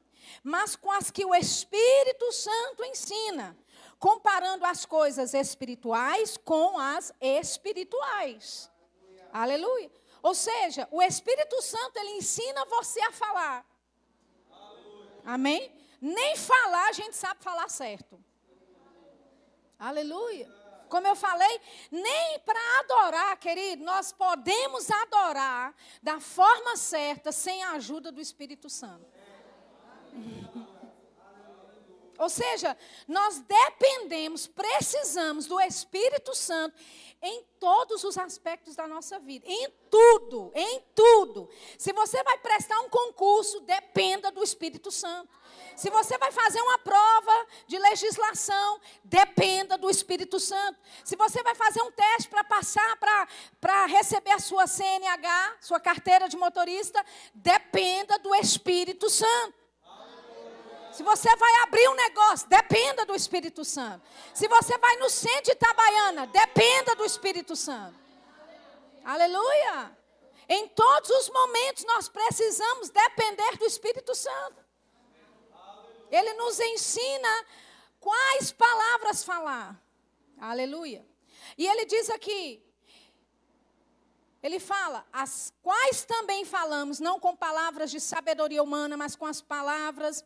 [0.44, 3.58] mas com as que o Espírito Santo ensina,
[4.00, 8.72] comparando as coisas espirituais com as espirituais.
[9.32, 9.66] Aleluia.
[9.66, 9.92] Aleluia.
[10.22, 13.66] Ou seja, o Espírito Santo ele ensina você a falar.
[14.52, 15.22] Aleluia.
[15.26, 15.78] Amém?
[16.02, 18.24] Nem falar a gente sabe falar certo.
[19.80, 20.57] Aleluia.
[20.88, 27.72] Como eu falei, nem para adorar, querido, nós podemos adorar da forma certa, sem a
[27.72, 29.06] ajuda do Espírito Santo.
[32.18, 32.76] Ou seja,
[33.08, 36.76] nós dependemos, precisamos do Espírito Santo
[37.22, 41.50] em todos os aspectos da nossa vida, em tudo, em tudo.
[41.78, 45.30] Se você vai prestar um concurso, dependa do Espírito Santo.
[45.76, 50.80] Se você vai fazer uma prova de legislação, dependa do Espírito Santo.
[51.04, 52.98] Se você vai fazer um teste para passar,
[53.60, 57.04] para receber a sua CNH, sua carteira de motorista,
[57.34, 59.67] dependa do Espírito Santo.
[60.98, 64.04] Se você vai abrir um negócio, dependa do Espírito Santo.
[64.34, 67.94] Se você vai no centro de Itabaiana, dependa do Espírito Santo.
[69.06, 69.96] Aleluia.
[70.50, 74.66] Em todos os momentos nós precisamos depender do Espírito Santo.
[76.10, 77.46] Ele nos ensina
[78.00, 79.80] quais palavras falar.
[80.40, 81.06] Aleluia.
[81.60, 82.66] E ele diz aqui,
[84.42, 89.44] ele fala, as quais também falamos, não com palavras de sabedoria humana, mas com as
[89.44, 90.26] palavras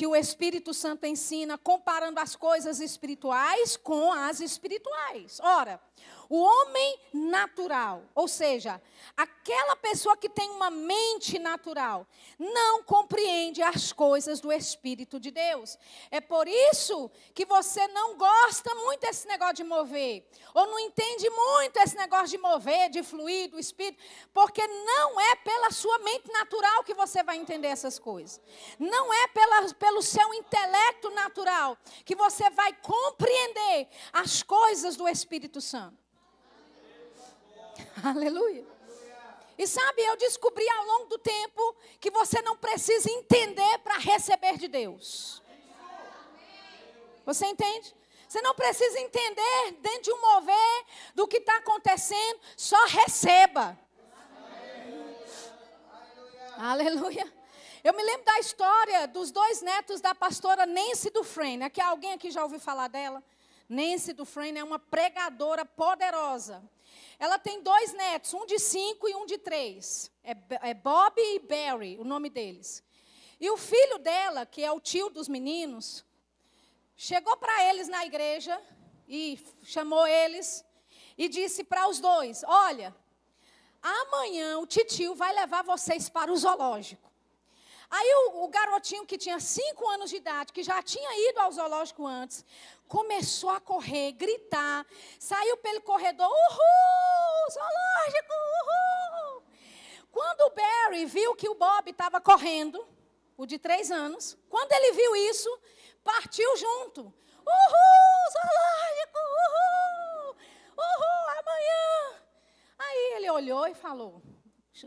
[0.00, 5.38] que o Espírito Santo ensina, comparando as coisas espirituais com as espirituais.
[5.42, 5.78] Ora,
[6.30, 8.80] o homem natural, ou seja,
[9.16, 12.06] aquela pessoa que tem uma mente natural,
[12.38, 15.76] não compreende as coisas do Espírito de Deus.
[16.08, 21.28] É por isso que você não gosta muito desse negócio de mover, ou não entende
[21.28, 24.00] muito esse negócio de mover, de fluir do Espírito,
[24.32, 28.40] porque não é pela sua mente natural que você vai entender essas coisas.
[28.78, 35.60] Não é pela, pelo seu intelecto natural que você vai compreender as coisas do Espírito
[35.60, 35.99] Santo.
[38.04, 38.66] Aleluia.
[39.58, 44.56] E sabe, eu descobri ao longo do tempo que você não precisa entender para receber
[44.56, 45.42] de Deus.
[47.26, 47.94] Você entende?
[48.26, 53.78] Você não precisa entender dentro de um mover do que está acontecendo, só receba.
[56.56, 57.30] Aleluia.
[57.82, 61.64] Eu me lembro da história dos dois netos da pastora Nancy Dufresne.
[61.64, 63.22] Aqui alguém aqui já ouviu falar dela?
[63.68, 66.62] Nancy Dufresne é uma pregadora poderosa.
[67.20, 70.10] Ela tem dois netos, um de cinco e um de três.
[70.24, 70.34] É,
[70.70, 72.82] é Bob e Barry, o nome deles.
[73.38, 76.02] E o filho dela, que é o tio dos meninos,
[76.96, 78.58] chegou para eles na igreja
[79.06, 80.64] e chamou eles
[81.18, 82.96] e disse para os dois: Olha,
[83.82, 87.09] amanhã o titio vai levar vocês para o zoológico.
[87.90, 91.50] Aí o, o, garotinho que tinha cinco anos de idade, que já tinha ido ao
[91.50, 92.44] zoológico antes,
[92.86, 94.86] começou a correr, gritar,
[95.18, 99.42] saiu pelo corredor, uhul, zoológico, uhul.
[100.12, 102.86] Quando o Barry viu que o Bob estava correndo,
[103.36, 105.50] o de três anos, quando ele viu isso,
[106.04, 107.00] partiu junto.
[107.00, 110.36] Uhul, zoológico, uhul,
[110.78, 112.22] uhul, amanhã.
[112.78, 114.22] Aí ele olhou e falou,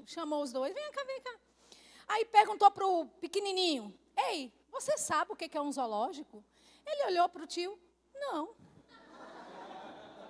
[0.05, 1.35] chamou os dois, vem cá, vem cá.
[2.07, 3.93] Aí perguntou para o pequenininho,
[4.29, 6.43] ei, você sabe o que é um zoológico?
[6.85, 7.79] Ele olhou para o tio,
[8.13, 8.49] não.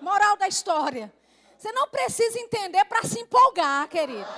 [0.01, 1.13] Moral da história,
[1.57, 4.27] você não precisa entender para se empolgar, querido.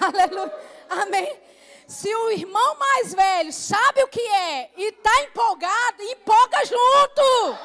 [0.00, 0.54] Aleluia.
[0.88, 1.40] Amém.
[1.86, 7.58] Se o irmão mais velho sabe o que é e está empolgado, empolga junto.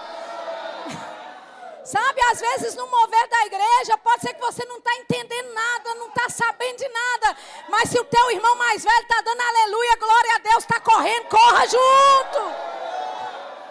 [1.87, 5.95] Sabe, às vezes no mover da igreja, pode ser que você não está entendendo nada,
[5.95, 7.37] não está sabendo de nada.
[7.69, 11.29] Mas se o teu irmão mais velho está dando aleluia, glória a Deus, está correndo,
[11.29, 12.39] corra junto.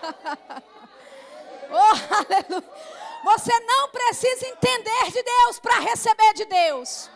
[1.70, 2.70] oh, aleluia.
[3.22, 7.11] Você não precisa entender de Deus para receber de Deus.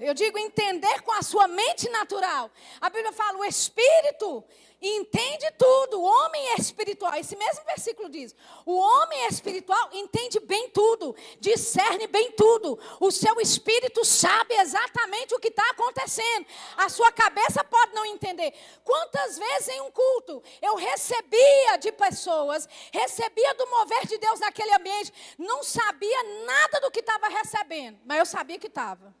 [0.00, 2.50] Eu digo entender com a sua mente natural.
[2.80, 4.42] A Bíblia fala: o espírito
[4.86, 6.00] entende tudo.
[6.00, 7.14] O homem é espiritual.
[7.14, 12.78] Esse mesmo versículo diz: o homem é espiritual entende bem tudo, discerne bem tudo.
[13.00, 16.46] O seu espírito sabe exatamente o que está acontecendo.
[16.76, 18.52] A sua cabeça pode não entender.
[18.84, 24.74] Quantas vezes em um culto eu recebia de pessoas, recebia do mover de Deus naquele
[24.74, 29.14] ambiente, não sabia nada do que estava recebendo, mas eu sabia que estava.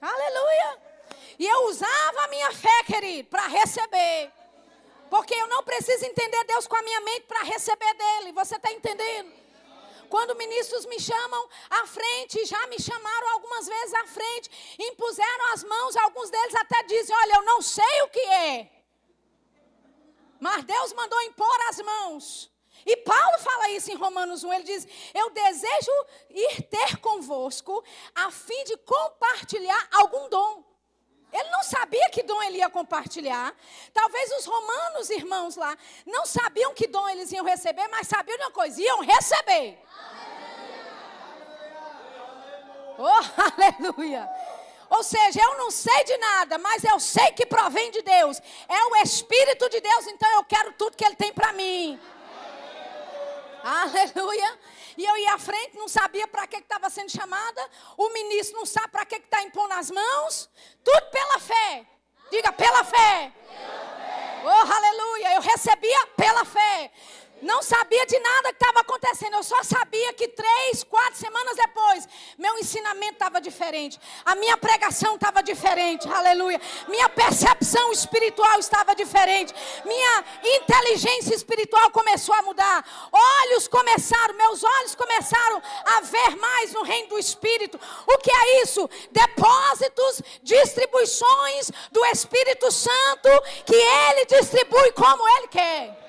[0.00, 0.91] Aleluia.
[1.42, 4.30] E eu usava a minha fé, querido, para receber.
[5.10, 8.30] Porque eu não preciso entender Deus com a minha mente para receber dele.
[8.30, 9.32] Você está entendendo?
[10.08, 15.64] Quando ministros me chamam à frente, já me chamaram algumas vezes à frente, impuseram as
[15.64, 18.70] mãos, alguns deles até dizem: Olha, eu não sei o que é.
[20.38, 22.52] Mas Deus mandou impor as mãos.
[22.86, 27.82] E Paulo fala isso em Romanos 1, ele diz: Eu desejo ir ter convosco
[28.14, 30.71] a fim de compartilhar algum dom.
[31.32, 33.54] Ele não sabia que dom ele ia compartilhar.
[33.94, 38.44] Talvez os romanos, irmãos lá, não sabiam que dom eles iam receber, mas sabiam de
[38.44, 39.78] uma coisa: iam receber.
[42.98, 44.28] Oh, aleluia!
[44.90, 48.38] Ou seja, eu não sei de nada, mas eu sei que provém de Deus.
[48.68, 51.98] É o Espírito de Deus, então eu quero tudo que Ele tem para mim.
[53.64, 54.58] Aleluia.
[54.96, 57.70] E eu ia à frente, não sabia para que estava sendo chamada.
[57.96, 60.50] O ministro não sabe para que está impondo as mãos.
[60.84, 61.86] Tudo pela fé.
[62.30, 63.32] Diga, pela fé.
[63.32, 64.42] Pela fé.
[64.44, 65.34] Oh, aleluia.
[65.34, 66.90] Eu recebia pela fé.
[67.42, 69.34] Não sabia de nada que estava acontecendo.
[69.34, 73.98] Eu só sabia que três, quatro semanas depois, meu ensinamento estava diferente.
[74.24, 76.08] A minha pregação estava diferente.
[76.08, 76.60] Aleluia.
[76.86, 79.52] Minha percepção espiritual estava diferente.
[79.84, 80.24] Minha
[80.56, 83.10] inteligência espiritual começou a mudar.
[83.10, 87.78] Olhos começaram, meus olhos começaram a ver mais no reino do Espírito.
[88.06, 88.88] O que é isso?
[89.10, 93.28] Depósitos, distribuições do Espírito Santo
[93.66, 96.01] que Ele distribui como Ele quer.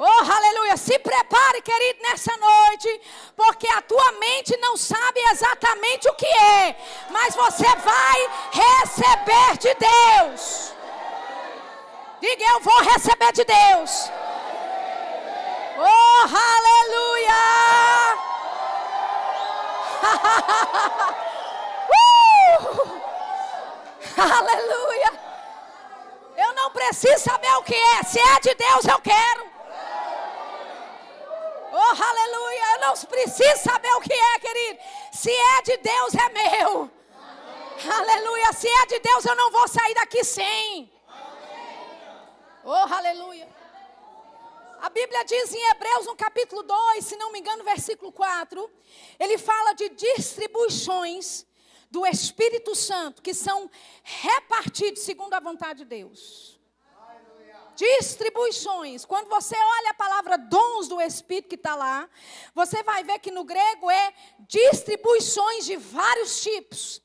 [0.00, 0.76] Oh, aleluia.
[0.76, 3.00] Se prepare, querido, nessa noite,
[3.34, 6.76] porque a tua mente não sabe exatamente o que é,
[7.10, 10.72] mas você vai receber de Deus.
[12.20, 14.08] Diga, eu vou receber de Deus.
[15.78, 17.34] Oh, aleluia.
[21.90, 22.98] uh!
[24.16, 25.12] Aleluia.
[26.36, 28.02] Eu não preciso saber o que é.
[28.04, 29.57] Se é de Deus, eu quero.
[31.72, 32.74] Oh, aleluia.
[32.74, 34.78] Eu não preciso saber o que é, querido.
[35.12, 36.90] Se é de Deus, é meu.
[37.92, 38.52] Aleluia.
[38.52, 40.90] Se é de Deus, eu não vou sair daqui sem.
[42.64, 43.48] Oh, aleluia.
[44.80, 48.70] A Bíblia diz em Hebreus, no capítulo 2, se não me engano, versículo 4,
[49.18, 51.44] ele fala de distribuições
[51.90, 53.68] do Espírito Santo que são
[54.04, 56.57] repartidos segundo a vontade de Deus
[57.78, 59.04] distribuições.
[59.04, 62.08] Quando você olha a palavra dons do Espírito que está lá,
[62.52, 67.00] você vai ver que no grego é distribuições de vários tipos.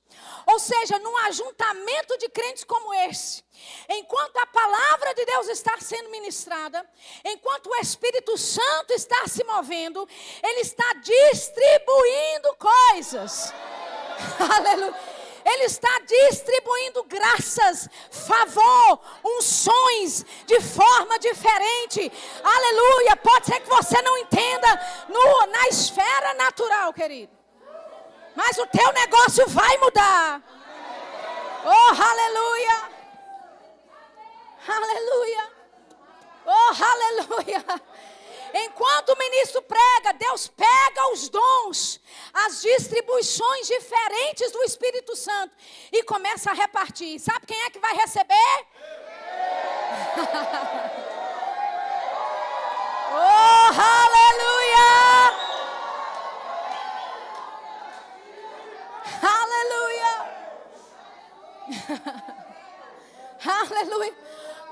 [0.48, 3.44] Ou seja, num ajuntamento de crentes como esse,
[3.88, 6.88] enquanto a palavra de Deus está sendo ministrada,
[7.24, 10.08] enquanto o Espírito Santo está se movendo,
[10.42, 13.54] ele está distribuindo coisas.
[14.58, 15.23] Aleluia.
[15.46, 22.12] Ele está distribuindo graças, favor, unções de forma diferente.
[22.44, 23.16] Aleluia.
[23.18, 27.32] Pode ser que você não entenda no, na esfera natural, querido.
[28.36, 30.42] Mas o teu negócio vai mudar.
[31.66, 32.94] Oh, aleluia.
[34.68, 35.52] Aleluia.
[36.46, 37.82] Oh, aleluia.
[38.54, 42.00] Enquanto o ministro prega, Deus pega os dons,
[42.32, 45.56] as distribuições diferentes do Espírito Santo
[45.92, 47.20] e começa a repartir.
[47.20, 48.34] Sabe quem é que vai receber?
[53.12, 55.34] oh, aleluia!
[59.24, 60.14] Aleluia!
[63.82, 64.14] aleluia!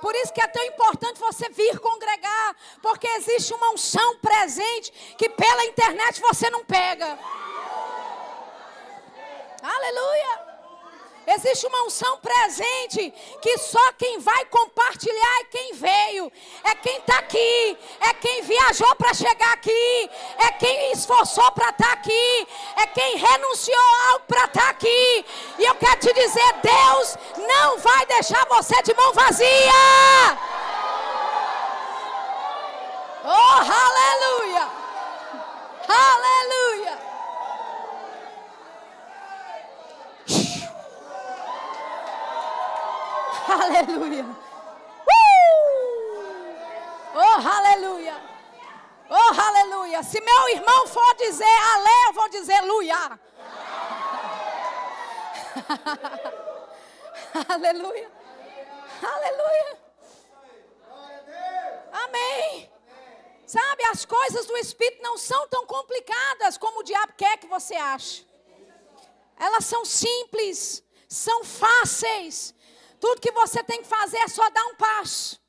[0.01, 5.29] Por isso que é tão importante você vir congregar, porque existe uma unção presente que
[5.29, 7.17] pela internet você não pega.
[9.61, 10.50] Aleluia.
[11.27, 16.31] Existe uma unção presente que só quem vai compartilhar é quem veio,
[16.63, 20.09] é quem está aqui, é quem viajou para chegar aqui,
[20.39, 25.25] é quem esforçou para estar tá aqui, é quem renunciou algo para estar tá aqui.
[25.59, 29.71] E eu quero te dizer: Deus não vai deixar você de mão vazia.
[33.23, 34.69] Oh, aleluia!
[35.87, 37.10] Aleluia!
[43.59, 44.23] Aleluia.
[44.23, 45.71] Uh!
[47.13, 48.15] Oh, aleluia.
[49.09, 50.01] Oh, aleluia.
[50.03, 52.95] Se meu irmão for dizer ale, eu vou dizer luia.
[57.49, 58.09] aleluia.
[59.03, 59.79] Aleluia.
[61.91, 62.71] Amém.
[63.45, 67.75] Sabe, as coisas do Espírito não são tão complicadas como o diabo quer que você
[67.75, 68.25] ache.
[69.37, 72.55] Elas são simples, são fáceis.
[73.01, 75.41] Tudo que você tem que fazer é só dar um passo.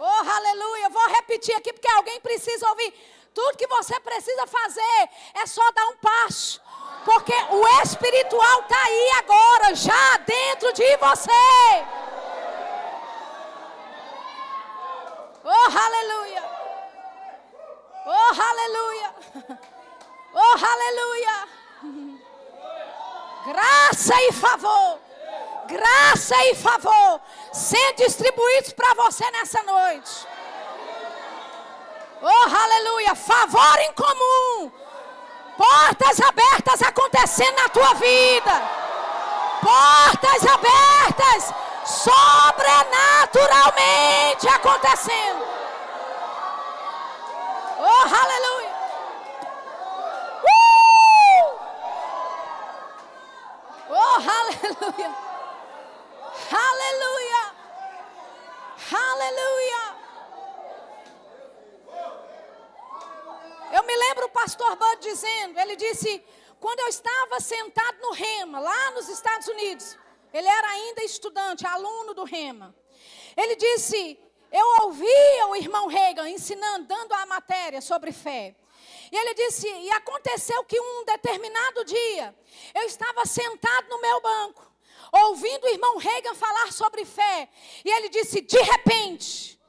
[0.00, 0.88] Oh, aleluia.
[0.90, 2.92] Vou repetir aqui porque alguém precisa ouvir.
[3.32, 6.60] Tudo que você precisa fazer é só dar um passo.
[7.04, 11.86] Porque o espiritual está aí agora, já dentro de você.
[15.44, 16.44] Oh, aleluia.
[18.06, 19.14] Oh, aleluia.
[20.34, 21.48] Oh, aleluia.
[23.46, 25.09] Graça e favor
[25.70, 27.20] graça e favor
[27.52, 30.26] sendo distribuídos para você nessa noite.
[32.20, 33.14] Oh, aleluia!
[33.14, 34.72] Favor em comum.
[35.56, 38.60] Portas abertas acontecendo na tua vida.
[39.62, 41.54] Portas abertas
[41.84, 45.46] sobrenaturalmente acontecendo.
[47.78, 48.74] Oh, aleluia!
[50.44, 51.54] Uh!
[53.88, 55.29] Oh, aleluia!
[56.50, 57.54] Aleluia!
[58.92, 60.00] Aleluia!
[63.72, 66.24] Eu me lembro o pastor Bud dizendo, ele disse,
[66.58, 69.96] quando eu estava sentado no Rema, lá nos Estados Unidos,
[70.32, 72.74] ele era ainda estudante, aluno do Rema.
[73.36, 74.18] Ele disse,
[74.50, 78.56] eu ouvia o irmão Reagan ensinando, dando a matéria sobre fé.
[79.12, 82.34] E ele disse, e aconteceu que um determinado dia,
[82.74, 84.69] eu estava sentado no meu banco
[85.12, 87.48] ouvindo o irmão Reagan falar sobre fé.
[87.84, 89.60] E ele disse: de repente,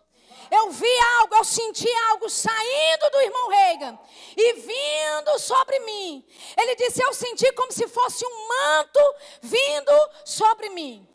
[0.51, 3.99] eu vi algo, eu senti algo saindo do irmão Reagan
[4.35, 6.25] e vindo sobre mim.
[6.57, 8.99] Ele disse: Eu senti como se fosse um manto
[9.41, 11.07] vindo sobre mim.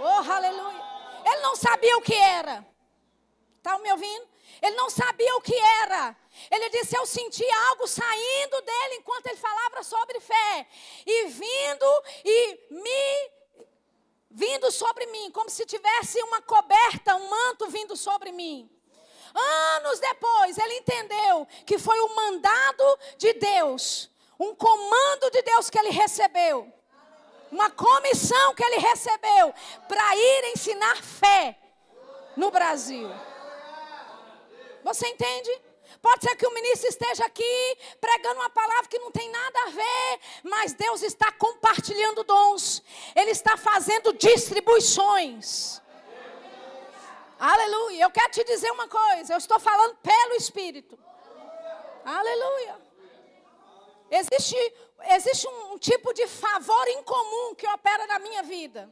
[0.00, 0.84] Oh, aleluia.
[1.24, 2.66] Ele não sabia o que era.
[3.56, 4.26] Está me ouvindo?
[4.62, 6.16] Ele não sabia o que era.
[6.50, 10.66] Ele disse: Eu senti algo saindo dele enquanto ele falava sobre fé,
[11.06, 13.36] e vindo e me
[14.30, 18.70] vindo sobre mim, como se tivesse uma coberta, um manto vindo sobre mim.
[19.34, 25.78] Anos depois, ele entendeu que foi o mandado de Deus, um comando de Deus que
[25.78, 26.70] ele recebeu,
[27.50, 29.54] uma comissão que ele recebeu
[29.88, 31.58] para ir ensinar fé
[32.36, 33.08] no Brasil.
[34.86, 35.50] Você entende?
[36.00, 37.56] Pode ser que o ministro esteja aqui
[38.00, 42.84] pregando uma palavra que não tem nada a ver, mas Deus está compartilhando dons,
[43.16, 45.80] Ele está fazendo distribuições.
[47.36, 48.04] Aleluia.
[48.04, 50.96] Eu quero te dizer uma coisa, eu estou falando pelo Espírito.
[52.04, 52.76] Aleluia.
[54.08, 54.56] Existe,
[55.16, 58.88] existe um, um tipo de favor incomum que opera na minha vida.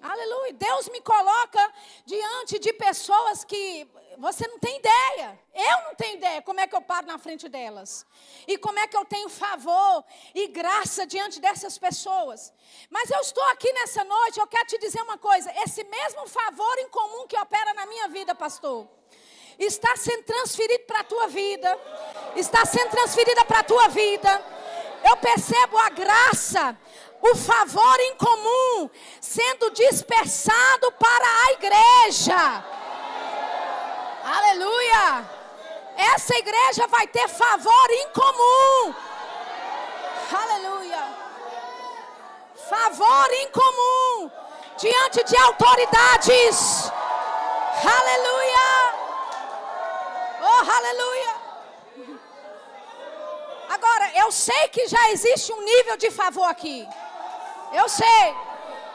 [0.00, 0.52] Aleluia.
[0.52, 1.72] Deus me coloca
[2.04, 5.38] diante de pessoas que você não tem ideia.
[5.54, 8.06] Eu não tenho ideia como é que eu paro na frente delas.
[8.46, 10.04] E como é que eu tenho favor
[10.34, 12.52] e graça diante dessas pessoas.
[12.90, 15.52] Mas eu estou aqui nessa noite, eu quero te dizer uma coisa.
[15.64, 18.88] Esse mesmo favor em comum que opera na minha vida, pastor,
[19.58, 21.78] está sendo transferido para a tua vida.
[22.34, 24.44] Está sendo transferida para a tua vida.
[25.04, 26.76] Eu percebo a graça
[27.22, 28.90] o favor em comum
[29.20, 32.85] sendo dispersado para a igreja.
[34.26, 35.24] Aleluia!
[35.96, 38.92] Essa igreja vai ter favor incomum.
[40.42, 41.04] Aleluia!
[42.68, 44.30] Favor incomum
[44.78, 46.90] diante de autoridades.
[47.98, 48.94] Aleluia!
[50.42, 51.34] Oh, aleluia!
[53.68, 56.88] Agora, eu sei que já existe um nível de favor aqui.
[57.72, 58.36] Eu sei.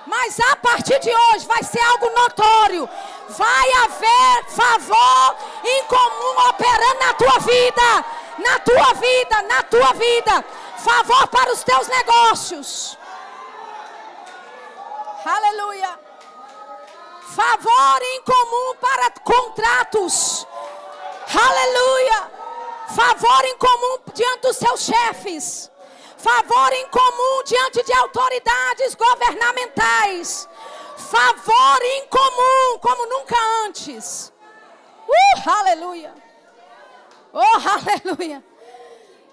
[0.06, 2.90] Mas a partir de hoje vai ser algo notório.
[3.30, 8.06] Vai haver favor em comum operando na tua vida.
[8.40, 10.46] Na tua vida, na tua vida.
[10.78, 12.98] Favor para os teus negócios.
[15.24, 16.00] Aleluia.
[17.36, 20.48] Favor em comum para contratos.
[21.34, 22.32] Aleluia.
[22.96, 25.71] Favor em comum diante dos seus chefes
[26.22, 30.48] favor em comum diante de autoridades governamentais,
[30.96, 34.32] favor em comum como nunca antes.
[35.08, 36.14] Uh, aleluia!
[37.34, 37.42] Oh,
[38.06, 38.44] aleluia!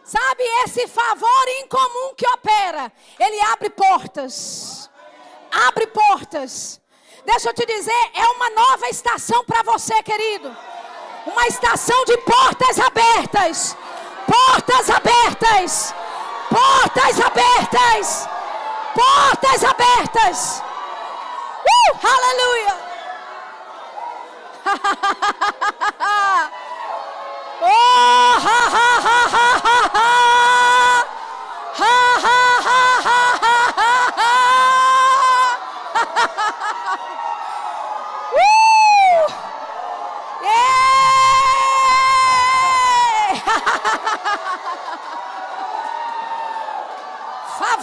[0.02, 2.90] Sabe esse favor em comum que opera?
[3.20, 4.88] Ele abre portas.
[5.68, 6.80] Abre portas.
[7.26, 10.56] Deixa eu te dizer, é uma nova estação para você, querido.
[11.26, 13.76] Uma estação de portas abertas.
[14.26, 15.94] Portas abertas
[16.50, 18.28] Portas abertas!
[18.94, 20.62] Portas abertas!
[21.64, 22.74] Uh, aleluia!
[27.60, 30.08] oh, ha, ha, ha, ha, ha, ha.
[31.78, 31.94] Ha,
[32.24, 32.27] ha,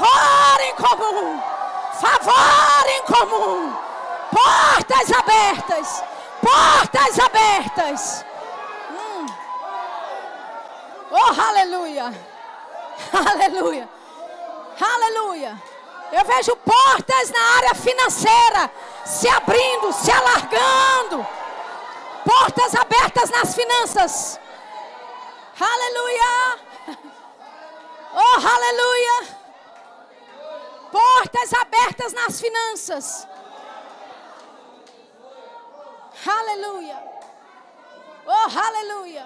[0.06, 1.41] favor em comum,
[1.99, 3.76] favor em comum,
[4.32, 6.03] portas abertas,
[6.41, 8.26] portas abertas.
[8.91, 9.26] Hum.
[11.12, 12.14] Oh, aleluia,
[13.14, 13.89] aleluia,
[14.80, 15.62] aleluia.
[16.12, 18.72] Eu vejo portas na área financeira
[19.03, 21.26] se abrindo, se alargando.
[22.24, 24.39] Portas abertas nas finanças.
[25.60, 26.60] Aleluia.
[28.14, 29.45] Oh, aleluia.
[30.96, 33.28] Portas abertas nas finanças.
[36.26, 37.04] Aleluia.
[38.26, 39.26] Oh, aleluia.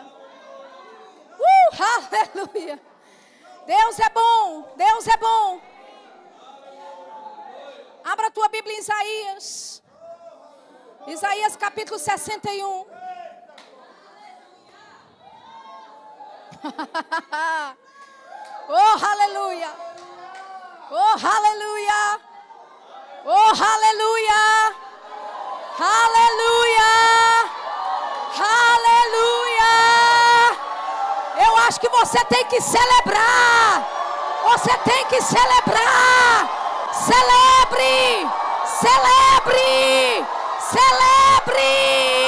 [1.38, 2.82] Uh, aleluia.
[3.68, 4.74] Deus é bom.
[4.76, 5.62] Deus é bom.
[8.04, 9.84] Abra a tua Bíblia em Isaías.
[11.06, 12.66] Isaías capítulo 61.
[18.70, 19.89] oh, aleluia.
[20.92, 22.20] Oh, aleluia!
[23.24, 24.76] Oh, aleluia!
[25.78, 26.94] Aleluia!
[28.40, 29.76] Aleluia!
[31.46, 33.88] Eu acho que você tem que celebrar.
[34.46, 36.50] Você tem que celebrar.
[36.92, 38.28] Celebre!
[38.66, 40.26] Celebre!
[40.72, 42.19] Celebre!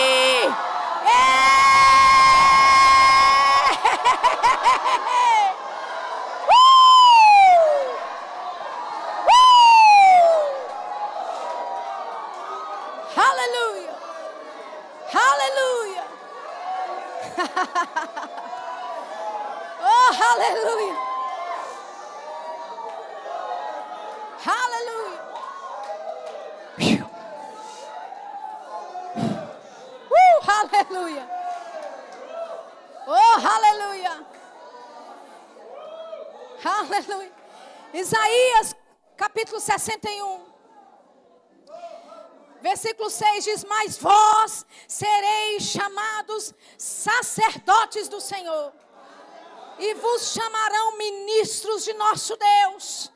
[20.41, 20.95] Aleluia.
[24.45, 25.21] Aleluia.
[30.09, 31.29] Uh, aleluia.
[33.07, 34.25] Oh, aleluia.
[36.63, 37.31] Aleluia.
[37.93, 38.75] Isaías
[39.17, 40.51] capítulo 61.
[42.61, 48.71] Versículo 6 diz: Mas vós sereis chamados sacerdotes do Senhor,
[49.79, 53.11] e vos chamarão ministros de nosso Deus,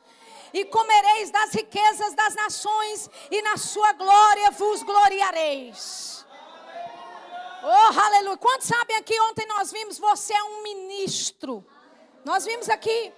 [0.52, 6.24] e comereis das riquezas das nações, e na sua glória vos gloriareis.
[7.62, 8.36] Oh, aleluia.
[8.36, 9.18] Quantos sabem aqui?
[9.22, 11.66] Ontem nós vimos, você é um ministro.
[12.24, 13.12] Nós vimos aqui.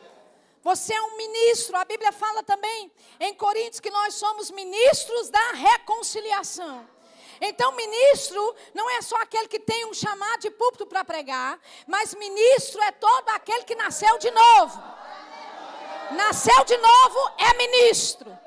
[0.62, 1.76] Você é um ministro.
[1.76, 6.88] A Bíblia fala também em Coríntios que nós somos ministros da reconciliação.
[7.40, 12.14] Então, ministro não é só aquele que tem um chamado de púlpito para pregar, mas
[12.14, 14.82] ministro é todo aquele que nasceu de novo.
[16.12, 18.38] Nasceu de novo é ministro.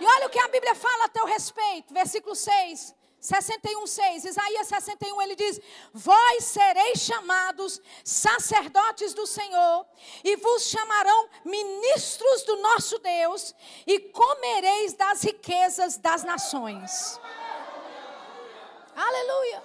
[0.00, 2.94] E olha o que a Bíblia fala a teu respeito, versículo 6.
[3.20, 5.60] 61, 6, Isaías 61, ele diz:
[5.92, 9.86] Vós sereis chamados sacerdotes do Senhor,
[10.24, 13.54] e vos chamarão ministros do nosso Deus,
[13.86, 17.20] e comereis das riquezas das nações.
[19.00, 19.62] Aleluia.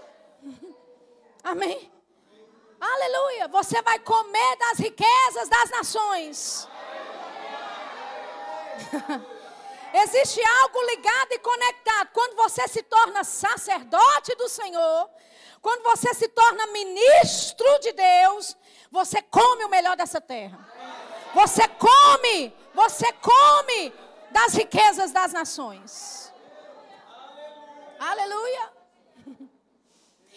[1.44, 1.92] Amém?
[2.80, 3.48] Aleluia.
[3.50, 6.70] Você vai comer das riquezas das nações.
[9.94, 12.10] Existe algo ligado e conectado.
[12.14, 15.10] Quando você se torna sacerdote do Senhor,
[15.62, 18.56] quando você se torna ministro de Deus,
[18.90, 20.60] você come o melhor dessa terra.
[21.34, 23.94] Você come, você come
[24.32, 26.34] das riquezas das nações.
[28.00, 28.75] Aleluia.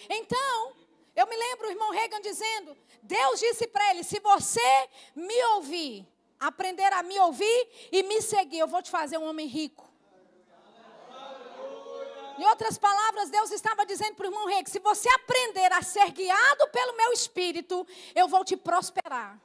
[0.09, 0.73] Então,
[1.15, 6.07] eu me lembro o irmão Reagan dizendo: Deus disse para ele: se você me ouvir,
[6.39, 9.89] aprender a me ouvir e me seguir, eu vou te fazer um homem rico.
[12.39, 16.13] Em outras palavras, Deus estava dizendo para o irmão que se você aprender a ser
[16.13, 17.85] guiado pelo meu espírito,
[18.15, 19.41] eu vou te prosperar.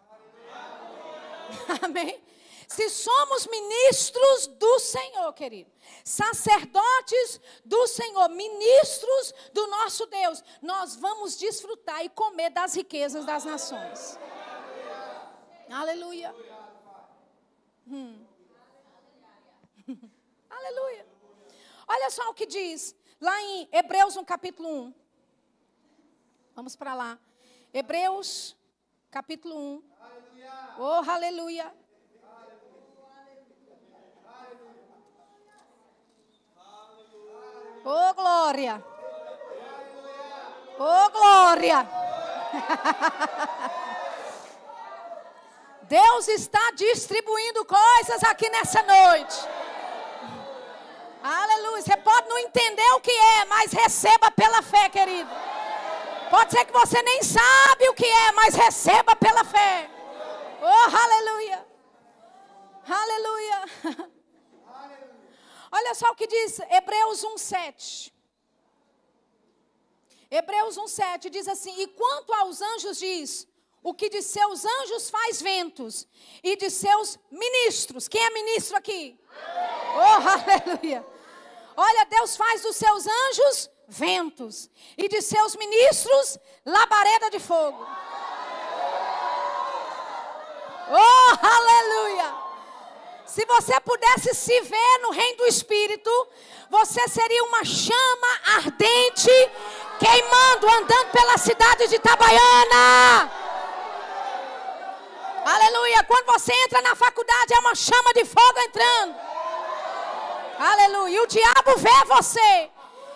[1.82, 2.22] Amém?
[2.68, 5.72] Se somos ministros do Senhor, querido,
[6.03, 13.45] sacerdotes do Senhor, ministros do nosso Deus, nós vamos desfrutar e comer das riquezas das
[13.45, 14.18] nações.
[15.70, 16.36] Aleluia.
[17.88, 18.26] Hum.
[20.49, 21.07] Aleluia.
[21.88, 24.93] Olha só o que diz lá em Hebreus, no capítulo 1.
[26.55, 27.20] Vamos para lá.
[27.74, 28.55] Hebreus,
[29.09, 29.84] capítulo 1.
[30.78, 31.74] Oh, aleluia.
[37.86, 38.84] Oh, glória.
[40.79, 41.88] Oh, glória.
[45.84, 49.38] Deus está distribuindo coisas aqui nessa noite.
[51.21, 51.81] Aleluia.
[51.81, 55.29] Você pode não entender o que é, mas receba pela fé, querido.
[56.29, 59.89] Pode ser que você nem sabe o que é, mas receba pela fé.
[60.61, 61.65] Oh, aleluia.
[62.88, 64.09] Aleluia.
[65.78, 68.13] Olha só o que diz Hebreus 1:7.
[70.30, 73.47] Hebreus 1:7 diz assim: "E quanto aos anjos diz:
[73.84, 76.07] o que de seus anjos faz ventos
[76.41, 78.07] e de seus ministros.
[78.07, 79.19] Quem é ministro aqui?
[79.95, 81.05] Oh, aleluia.
[81.76, 87.86] Olha, Deus faz dos seus anjos ventos e de seus ministros labareda de fogo.
[90.89, 92.42] Oh, aleluia.
[93.34, 96.11] Se você pudesse se ver no reino do Espírito,
[96.69, 98.27] você seria uma chama
[98.57, 99.31] ardente
[99.97, 103.31] queimando, andando pela cidade de Itabaiana.
[105.43, 106.03] Aleluia.
[106.03, 109.15] Quando você entra na faculdade, é uma chama de fogo entrando.
[110.59, 111.15] Aleluia.
[111.15, 112.69] E o diabo vê você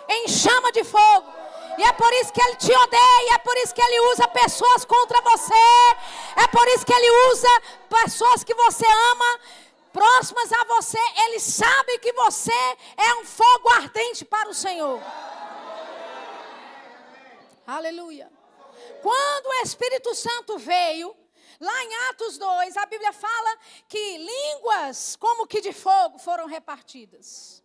[0.08, 1.32] em chama de fogo.
[1.78, 4.84] E é por isso que ele te odeia, é por isso que ele usa pessoas
[4.84, 5.54] contra você,
[6.34, 9.40] é por isso que ele usa pessoas que você ama,
[9.98, 10.98] próximas a você.
[11.24, 12.60] Ele sabe que você
[12.96, 15.02] é um fogo ardente para o Senhor.
[17.66, 18.30] Aleluia.
[19.02, 21.14] Quando o Espírito Santo veio,
[21.60, 27.64] Lá em Atos 2, a Bíblia fala que línguas como que de fogo foram repartidas.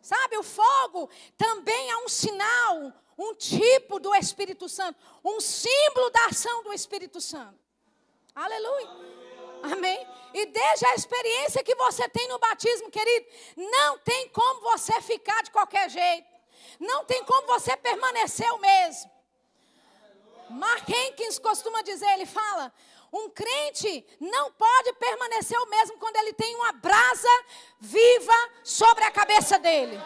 [0.00, 6.24] Sabe, o fogo também é um sinal, um tipo do Espírito Santo, um símbolo da
[6.24, 7.58] ação do Espírito Santo.
[8.34, 8.88] Aleluia.
[9.62, 10.15] Amém?
[10.38, 13.26] E desde a experiência que você tem no batismo, querido,
[13.56, 16.28] não tem como você ficar de qualquer jeito.
[16.78, 19.10] Não tem como você permanecer o mesmo.
[20.50, 22.70] Mark Hankins costuma dizer, ele fala,
[23.10, 27.44] um crente não pode permanecer o mesmo quando ele tem uma brasa
[27.80, 29.98] viva sobre a cabeça dele.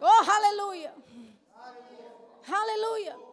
[0.00, 0.94] Oh, aleluia.
[2.50, 3.31] Aleluia.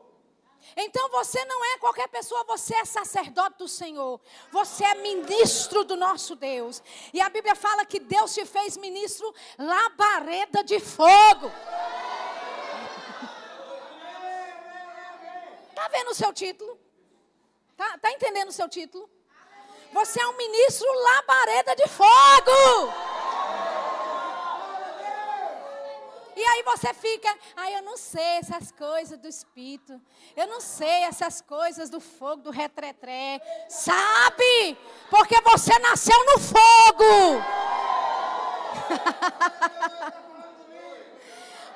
[0.75, 4.19] Então você não é qualquer pessoa, você é sacerdote do Senhor.
[4.51, 6.81] Você é ministro do nosso Deus.
[7.13, 11.51] E a Bíblia fala que Deus te fez ministro labareda de fogo.
[15.69, 16.79] Está vendo o seu título?
[17.71, 19.09] Está tá entendendo o seu título?
[19.91, 23.08] Você é um ministro labareda de fogo.
[26.39, 29.99] E aí você fica, ah, eu não sei essas coisas do espírito.
[30.37, 33.41] Eu não sei essas coisas do fogo, do retretré.
[33.67, 34.77] Sabe?
[35.09, 37.43] Porque você nasceu no fogo.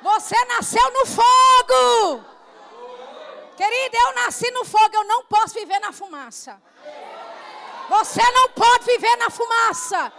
[0.00, 2.24] você nasceu no fogo.
[3.58, 6.58] Querida, eu nasci no fogo, eu não posso viver na fumaça.
[7.90, 10.10] Você não pode viver na fumaça.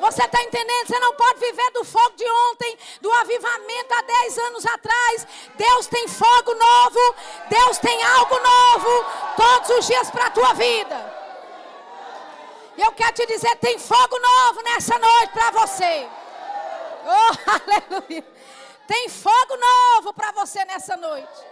[0.00, 0.86] Você está entendendo?
[0.86, 5.26] Você não pode viver do fogo de ontem, do avivamento há 10 anos atrás.
[5.56, 7.14] Deus tem fogo novo,
[7.48, 9.04] Deus tem algo novo
[9.36, 11.18] todos os dias para a tua vida.
[12.76, 16.08] Eu quero te dizer: tem fogo novo nessa noite para você.
[17.04, 18.24] Oh, aleluia.
[18.86, 21.46] Tem fogo novo para você nessa noite.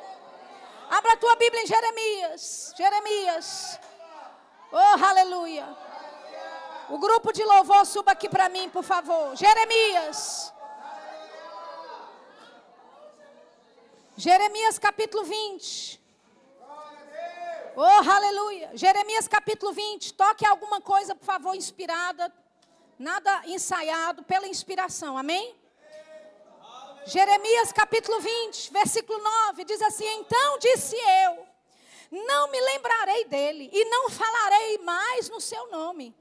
[0.88, 2.72] Abra a tua Bíblia em Jeremias.
[2.76, 3.80] Jeremias.
[4.70, 5.66] Oh, aleluia.
[6.88, 9.34] O grupo de louvor suba aqui para mim, por favor.
[9.34, 10.52] Jeremias.
[14.16, 16.00] Jeremias capítulo 20.
[17.74, 18.70] Oh, aleluia.
[18.74, 20.14] Jeremias capítulo 20.
[20.14, 22.32] Toque alguma coisa, por favor, inspirada.
[22.98, 25.18] Nada ensaiado, pela inspiração.
[25.18, 25.54] Amém?
[27.04, 29.64] Jeremias capítulo 20, versículo 9.
[29.64, 31.46] Diz assim: Então disse eu:
[32.10, 36.14] Não me lembrarei dele, e não falarei mais no seu nome.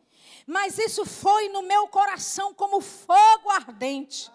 [0.45, 4.31] Mas isso foi no meu coração como fogo ardente,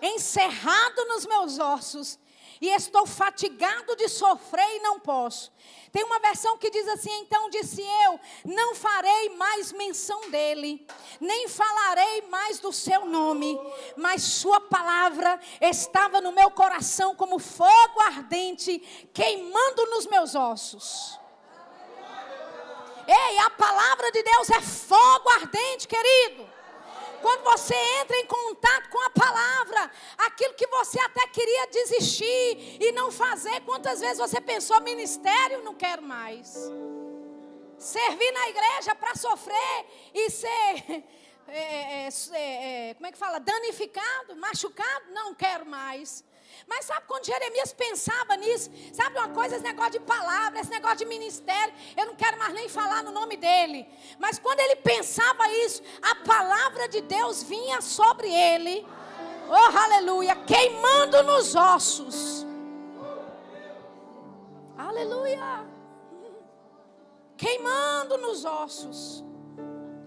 [0.00, 2.18] encerrado nos meus ossos
[2.60, 5.50] e estou fatigado de sofrer e não posso.
[5.90, 10.86] Tem uma versão que diz assim: Então disse eu, não farei mais menção dele,
[11.20, 13.58] nem falarei mais do seu nome,
[13.96, 18.78] mas sua palavra estava no meu coração como fogo ardente,
[19.12, 21.19] queimando nos meus ossos.
[23.12, 26.48] Ei, a palavra de Deus é fogo ardente, querido.
[27.20, 32.92] Quando você entra em contato com a palavra, aquilo que você até queria desistir e
[32.92, 36.54] não fazer, quantas vezes você pensou, ministério, não quero mais.
[37.76, 41.04] Servir na igreja para sofrer e ser,
[41.48, 46.24] é, é, é, como é que fala, danificado, machucado, não quero mais.
[46.66, 48.70] Mas sabe quando Jeremias pensava nisso?
[48.92, 52.54] Sabe uma coisa, esse negócio de palavra, esse negócio de ministério, eu não quero mais
[52.54, 53.86] nem falar no nome dele.
[54.18, 58.86] Mas quando ele pensava isso, a palavra de Deus vinha sobre ele.
[59.48, 62.46] Oh, aleluia, queimando nos ossos.
[64.78, 65.66] Aleluia.
[67.36, 69.24] Queimando nos ossos.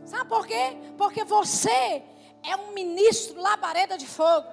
[0.05, 0.77] Sabe por quê?
[0.97, 2.03] Porque você
[2.43, 4.47] é um ministro labareda de fogo.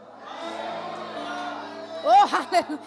[2.05, 2.80] Oh, aleluia.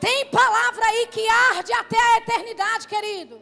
[0.00, 3.40] Tem palavra aí que arde até a eternidade, querido.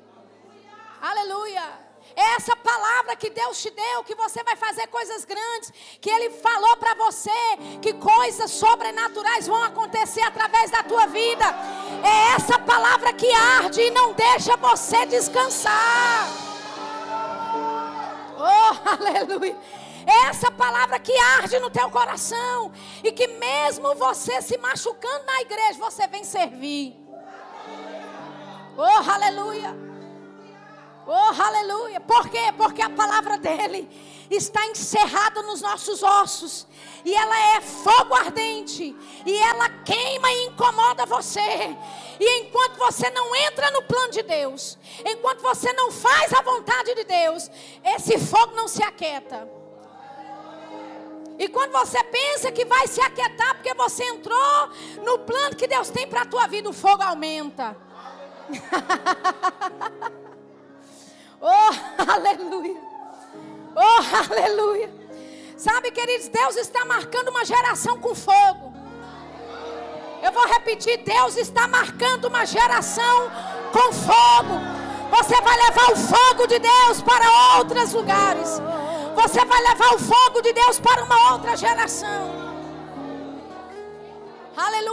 [1.00, 1.82] Aleluia.
[2.14, 6.30] É essa palavra que Deus te deu, que você vai fazer coisas grandes, que Ele
[6.30, 7.30] falou para você,
[7.80, 11.44] que coisas sobrenaturais vão acontecer através da tua vida.
[12.04, 16.28] É essa palavra que arde e não deixa você descansar.
[18.38, 19.56] Oh, aleluia.
[20.06, 22.72] Essa palavra que arde no teu coração.
[23.02, 26.96] E que mesmo você se machucando na igreja, você vem servir.
[28.76, 29.92] Oh, aleluia.
[31.06, 32.00] Oh, aleluia.
[32.00, 32.52] Por quê?
[32.56, 33.88] Porque a palavra dele
[34.30, 36.66] está encerrada nos nossos ossos.
[37.04, 38.96] E ela é fogo ardente.
[39.26, 41.76] E ela queima e incomoda você.
[42.20, 46.94] E enquanto você não entra no plano de Deus, enquanto você não faz a vontade
[46.94, 47.50] de Deus,
[47.84, 49.61] esse fogo não se aquieta.
[51.42, 54.70] E quando você pensa que vai se aquietar porque você entrou
[55.04, 57.76] no plano que Deus tem para a tua vida, o fogo aumenta.
[61.40, 62.80] oh, aleluia.
[63.74, 64.88] Oh, aleluia.
[65.56, 68.72] Sabe, queridos, Deus está marcando uma geração com fogo.
[70.22, 73.28] Eu vou repetir: Deus está marcando uma geração
[73.72, 74.60] com fogo.
[75.10, 78.62] Você vai levar o fogo de Deus para outros lugares.
[79.14, 82.42] Você vai levar o fogo de Deus para uma outra geração.
[84.56, 84.92] Aleluia.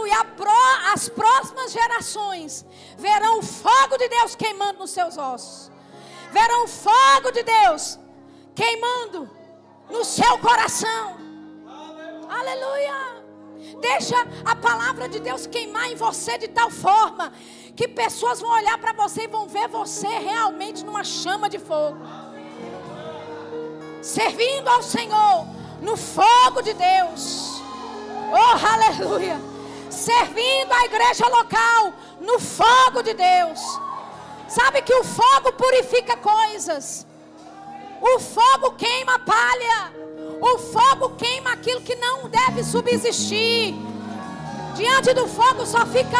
[0.92, 2.66] As próximas gerações
[2.98, 5.70] verão o fogo de Deus queimando nos seus ossos.
[6.32, 7.98] Verão o fogo de Deus
[8.54, 9.30] queimando
[9.88, 11.16] no seu coração.
[12.28, 13.20] Aleluia.
[13.80, 17.32] Deixa a palavra de Deus queimar em você de tal forma
[17.76, 21.98] que pessoas vão olhar para você e vão ver você realmente numa chama de fogo
[24.02, 25.46] servindo ao Senhor
[25.80, 27.60] no fogo de Deus.
[28.32, 29.40] Oh, aleluia!
[29.90, 33.60] Servindo a igreja local no fogo de Deus.
[34.48, 37.06] Sabe que o fogo purifica coisas.
[38.00, 39.92] O fogo queima palha.
[40.40, 43.74] O fogo queima aquilo que não deve subsistir.
[44.74, 46.16] Diante do fogo só fica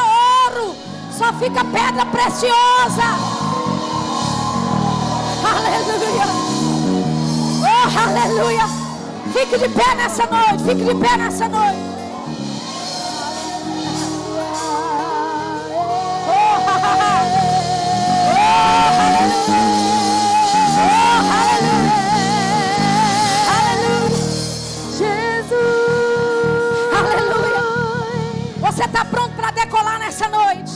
[0.47, 0.77] ouro,
[1.17, 3.03] só fica pedra preciosa.
[5.43, 6.60] Aleluia.
[7.83, 8.67] Oh, aleluia.
[9.33, 10.65] Fique de pé nessa noite.
[10.65, 11.79] Fique de pé nessa noite.
[16.29, 16.61] Oh,
[28.67, 30.71] Você está pronto para decolar nessa noite?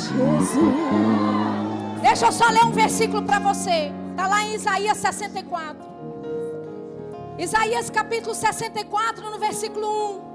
[2.01, 3.93] Deixa eu só ler um versículo para você.
[4.13, 5.94] Está lá em Isaías 64.
[7.37, 10.35] Isaías capítulo 64, no versículo 1.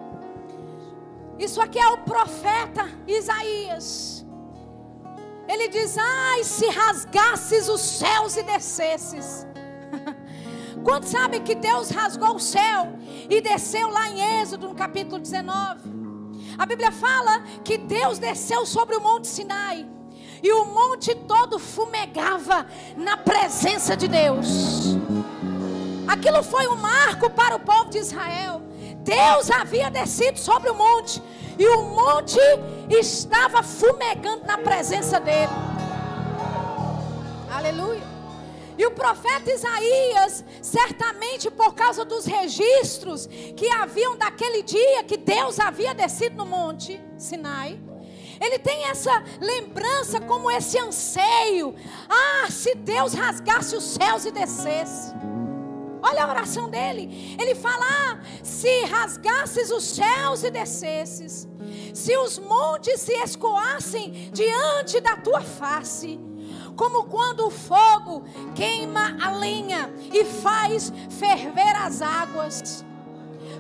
[1.40, 4.26] Isso aqui é o profeta Isaías.
[5.48, 9.48] Ele diz: Ai, se rasgasses os céus e descesses.
[10.84, 12.94] Quantos sabem que Deus rasgou o céu
[13.30, 15.90] e desceu lá em Êxodo, no capítulo 19?
[16.58, 19.88] A Bíblia fala que Deus desceu sobre o monte Sinai.
[20.44, 22.66] E o monte todo fumegava
[22.98, 24.99] na presença de Deus.
[26.10, 28.64] Aquilo foi um marco para o povo de Israel.
[29.04, 31.22] Deus havia descido sobre o monte.
[31.56, 32.40] E o monte
[32.90, 35.52] estava fumegando na presença dele.
[37.52, 38.02] Aleluia.
[38.76, 45.60] E o profeta Isaías, certamente por causa dos registros que haviam daquele dia que Deus
[45.60, 47.80] havia descido no monte Sinai,
[48.42, 51.76] ele tem essa lembrança como esse anseio.
[52.10, 55.14] Ah, se Deus rasgasse os céus e descesse.
[56.02, 57.36] Olha a oração dele.
[57.40, 61.48] Ele fala: ah, se rasgasses os céus e descesses,
[61.94, 66.20] se os montes se escoassem diante da tua face,
[66.76, 68.24] como quando o fogo
[68.56, 72.86] queima a lenha e faz ferver as águas,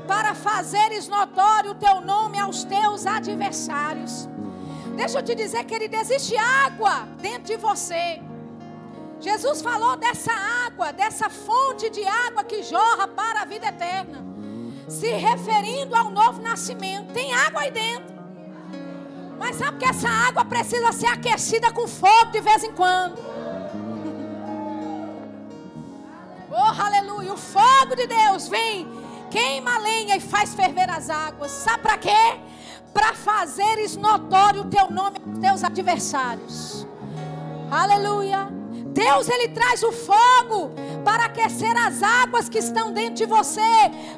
[0.07, 4.27] para fazeres notório o teu nome aos teus adversários.
[4.95, 8.21] Deixa eu te dizer, querido, existe água dentro de você.
[9.19, 10.31] Jesus falou dessa
[10.65, 14.23] água, dessa fonte de água que jorra para a vida eterna.
[14.87, 18.17] Se referindo ao novo nascimento, tem água aí dentro.
[19.37, 23.19] Mas sabe que essa água precisa ser aquecida com fogo de vez em quando.
[26.51, 27.33] Oh, aleluia.
[27.33, 28.87] O fogo de Deus vem,
[29.29, 31.51] queima a lenha e faz ferver as águas.
[31.51, 32.39] Sabe para quê?
[32.93, 36.87] Para fazeres notório o teu nome aos teus adversários.
[37.69, 38.58] Aleluia.
[38.93, 40.71] Deus ele traz o fogo
[41.03, 43.61] para aquecer as águas que estão dentro de você,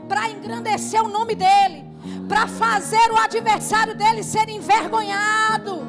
[0.07, 1.91] para engrandecer o nome dele
[2.27, 5.81] para fazer o adversário dele ser envergonhado.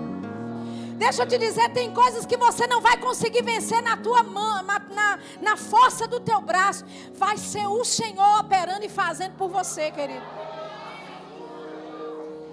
[0.96, 4.62] Deixa eu te dizer, tem coisas que você não vai conseguir vencer na tua mão,
[4.62, 6.84] na, na, força do teu braço.
[7.14, 10.24] Vai ser o Senhor operando e fazendo por você, querido.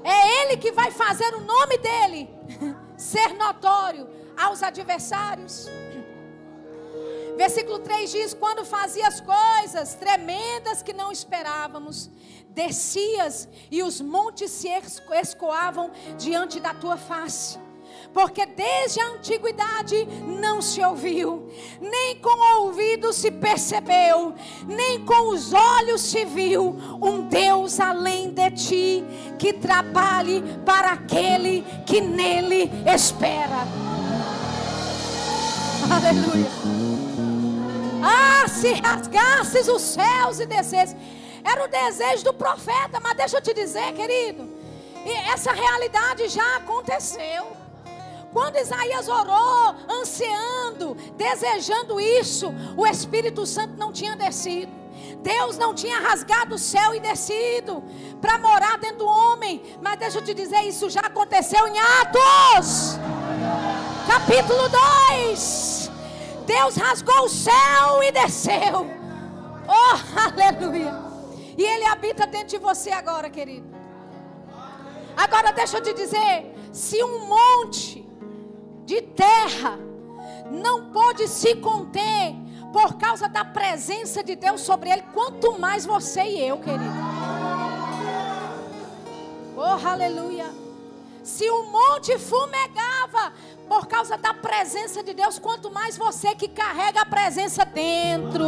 [0.04, 2.30] É Ele que vai fazer o nome dele
[2.98, 4.08] ser notório
[4.38, 5.68] aos adversários.
[7.40, 12.10] Versículo 3 diz: Quando fazia as coisas tremendas que não esperávamos,
[12.50, 14.68] descias e os montes se
[15.22, 17.58] escoavam diante da tua face.
[18.14, 20.06] Porque desde a antiguidade
[20.42, 21.48] não se ouviu,
[21.80, 24.36] nem com o ouvido se percebeu,
[24.68, 29.04] nem com os olhos se viu um Deus além de ti,
[29.38, 33.66] que trabalhe para aquele que nele espera.
[35.90, 36.59] Aleluia.
[38.04, 40.96] Ah, se rasgasses os céus e descesses.
[41.44, 44.50] Era o desejo do profeta, mas deixa eu te dizer, querido,
[45.32, 47.48] essa realidade já aconteceu.
[48.32, 54.72] Quando Isaías orou, ansiando, desejando isso, o Espírito Santo não tinha descido.
[55.22, 57.84] Deus não tinha rasgado o céu e descido
[58.22, 59.78] para morar dentro do homem.
[59.82, 63.00] Mas deixa eu te dizer, isso já aconteceu em Atos,
[64.08, 64.70] capítulo
[65.10, 65.79] 2.
[66.50, 68.88] Deus rasgou o céu e desceu.
[69.68, 70.96] Oh, aleluia.
[71.56, 73.68] E Ele habita dentro de você agora, querido.
[75.16, 78.04] Agora deixa eu te dizer: se um monte
[78.84, 79.78] de terra
[80.50, 82.34] não pode se conter
[82.74, 87.00] por causa da presença de Deus sobre ele, quanto mais você e eu, querido.
[89.56, 90.50] Oh, aleluia.
[91.22, 93.34] Se o monte fumegava
[93.70, 98.44] por causa da presença de Deus, quanto mais você que carrega a presença dentro.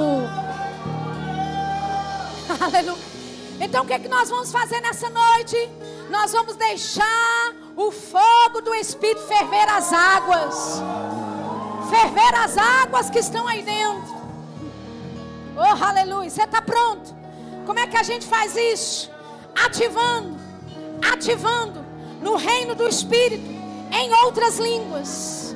[2.60, 3.12] Aleluia.
[3.60, 5.56] Então o que é que nós vamos fazer nessa noite?
[6.10, 10.82] Nós vamos deixar o fogo do Espírito ferver as águas.
[11.92, 14.20] Ferver as águas que estão aí dentro.
[15.56, 16.32] Oh, aleluia.
[16.32, 17.16] Você está pronto?
[17.68, 19.12] Como é que a gente faz isso?
[19.56, 20.36] Ativando,
[21.14, 21.86] ativando
[22.22, 23.61] no reino do Espírito,
[23.92, 25.56] em outras línguas.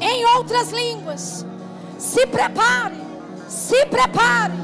[0.00, 1.44] Em outras línguas.
[1.98, 2.96] Se prepare,
[3.48, 4.54] se prepare,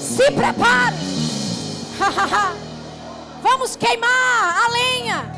[0.00, 0.96] se prepare.
[3.42, 5.32] Vamos queimar a lenha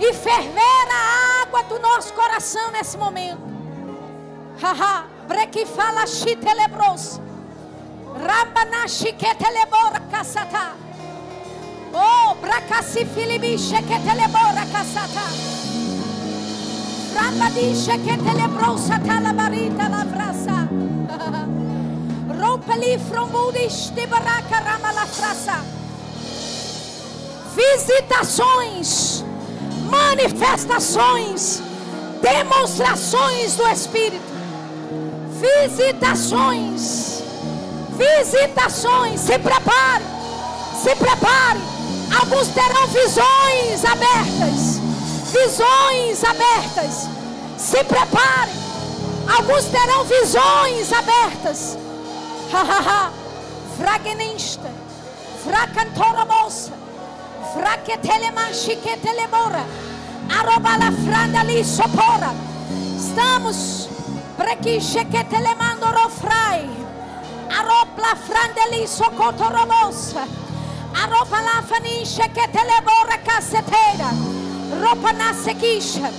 [0.00, 3.42] e ferver a água do nosso coração nesse momento.
[4.60, 7.20] Haha, breque fala chitelebros.
[8.14, 10.76] Rambanashi ketelebora kasata.
[11.94, 15.61] Oh, bracasi filibi sheketelebora kasata.
[17.14, 20.68] Rambadi sheketelebrosa talabarita la frasa.
[22.40, 25.62] Rompeli fromudis de baraca rama la frasa
[27.54, 29.22] visitações,
[29.90, 31.62] manifestações
[32.22, 34.22] demonstrações do Espírito,
[35.40, 37.22] visitações,
[37.98, 39.20] visitações.
[39.20, 40.04] Se prepare,
[40.80, 41.60] se prepare.
[42.20, 44.71] Alguns terão visões abertas,
[45.32, 47.08] visões abertas.
[47.58, 48.52] Se prepare.
[49.36, 51.78] Alguns terão visões abertas.
[53.76, 54.70] Fragenista.
[55.42, 56.72] Fracantora moça.
[57.54, 59.64] Fraquetelema chiquetelemora.
[60.38, 62.34] Arobala franda ali sopora.
[62.96, 63.88] Estamos.
[64.36, 66.68] Brequichequetelemando rofrai.
[67.58, 70.26] Aropla franda ali socotoromosa.
[71.02, 74.41] Aropa la fanisha que telebora caceteira.
[74.80, 76.12] Roupa na sequicha.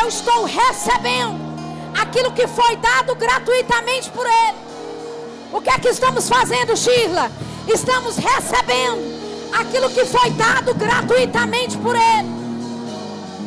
[0.00, 1.38] Eu estou recebendo
[2.00, 4.58] aquilo que foi dado gratuitamente por Ele.
[5.52, 7.30] O que é que estamos fazendo, Shirla?
[7.66, 9.20] Estamos recebendo
[9.52, 12.40] aquilo que foi dado gratuitamente por Ele.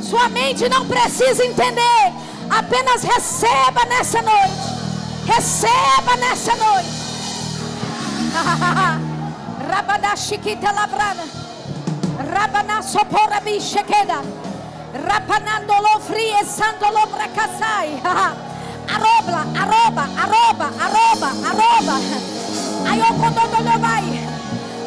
[0.03, 2.13] Sua mente não precisa entender,
[2.49, 4.73] apenas receba nessa noite.
[5.25, 6.89] Receba nessa noite.
[9.69, 11.42] Rabada chiquita labrada.
[12.25, 14.21] Rabanasso porabisce cheda.
[14.93, 18.01] Rapanandolo fri e sandolo bracasai.
[18.95, 21.95] Arobla, aroba, aroba, aroba, aroba.
[22.89, 24.19] Ayokondolo vai.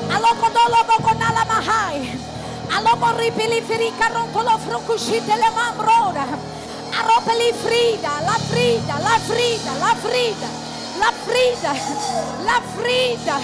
[0.08, 2.20] Alokondolo bokonala mahai.
[2.70, 6.26] Alomorri pilifiri carontolo frucuscite le mambrora.
[6.98, 10.48] Aropeli Frida, la Frida, la Frida, la Frida,
[10.98, 11.72] la Frida,
[12.48, 13.36] la Frida,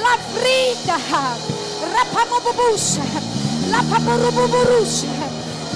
[0.00, 0.92] la Frida.
[0.96, 1.61] La Frida.
[1.82, 3.02] Rapamobobus,
[3.70, 4.92] Lapamurububurus,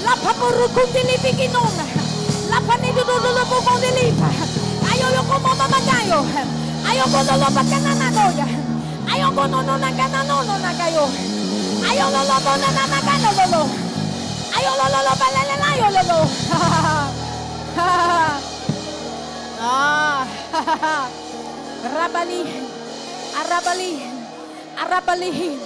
[0.07, 1.83] Lapamurukundilipikinona,
[2.49, 4.29] Lapanidudulubukundilipa,
[4.87, 6.19] Ayoyokomamamagayo,
[6.87, 8.47] Ayokonolobakananoya,
[9.11, 11.05] Ayokonononakanonokayo,
[11.83, 13.61] Ayololobonakanolo,
[15.91, 16.19] lolo,
[19.59, 20.21] Ah,
[21.97, 22.41] Rabali,
[23.35, 23.91] Arabali,
[24.77, 25.57] Arabali.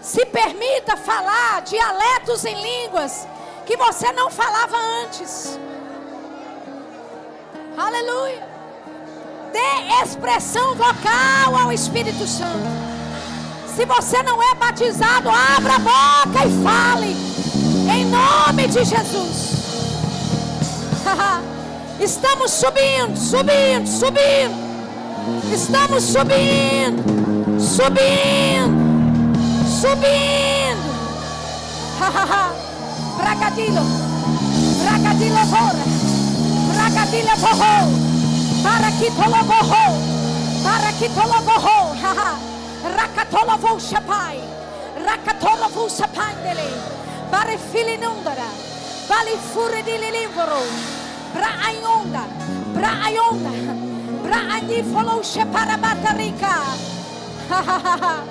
[0.00, 3.26] Se permita falar dialetos em línguas
[3.66, 5.58] que você não falava antes.
[7.76, 8.48] Aleluia.
[9.52, 12.68] Dê expressão vocal ao Espírito Santo.
[13.74, 17.16] Se você não é batizado, abra a boca e fale.
[17.92, 19.60] Em nome de Jesus.
[22.00, 24.69] Estamos subindo, subindo, subindo.
[25.52, 27.02] Estamos subindo,
[27.60, 28.90] subindo
[29.80, 30.90] subindo.
[33.16, 33.82] Bragadilo,
[34.82, 35.84] bragadilo fora,
[36.70, 37.86] bragadilo borrou,
[38.62, 39.92] para que tolo borrou,
[40.62, 41.94] para que tolo borrou,
[42.96, 44.40] rakatolo vou chapai,
[45.04, 46.68] rakatolo vou chapandele,
[47.30, 48.48] para filinundara,
[49.08, 50.60] vale fure di livro,
[51.34, 52.24] bra ayonda,
[52.74, 53.89] bra ayonda, bra andi
[57.50, 58.24] ha ha ha.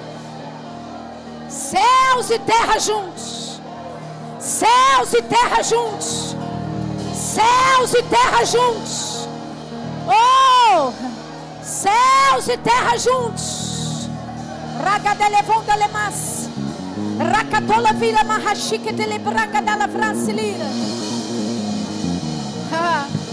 [1.50, 3.62] Céus e terra juntos.
[4.40, 6.36] Céus e terra juntos.
[7.14, 9.28] Céus e terra juntos.
[10.08, 10.94] Oh!
[11.62, 14.10] Céus e terra juntos.
[14.82, 16.50] Ragadelevonda lemas.
[17.20, 20.66] Rakatola vila mahashike telebraga dalla francelira.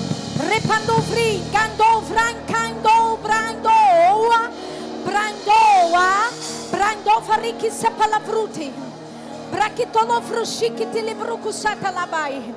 [0.48, 4.50] Repandovri, gandovran, cando, brandoa,
[5.04, 6.30] brandoa.
[6.70, 8.72] Brando fariki se palavruti.
[11.02, 12.54] Livruku sata labai.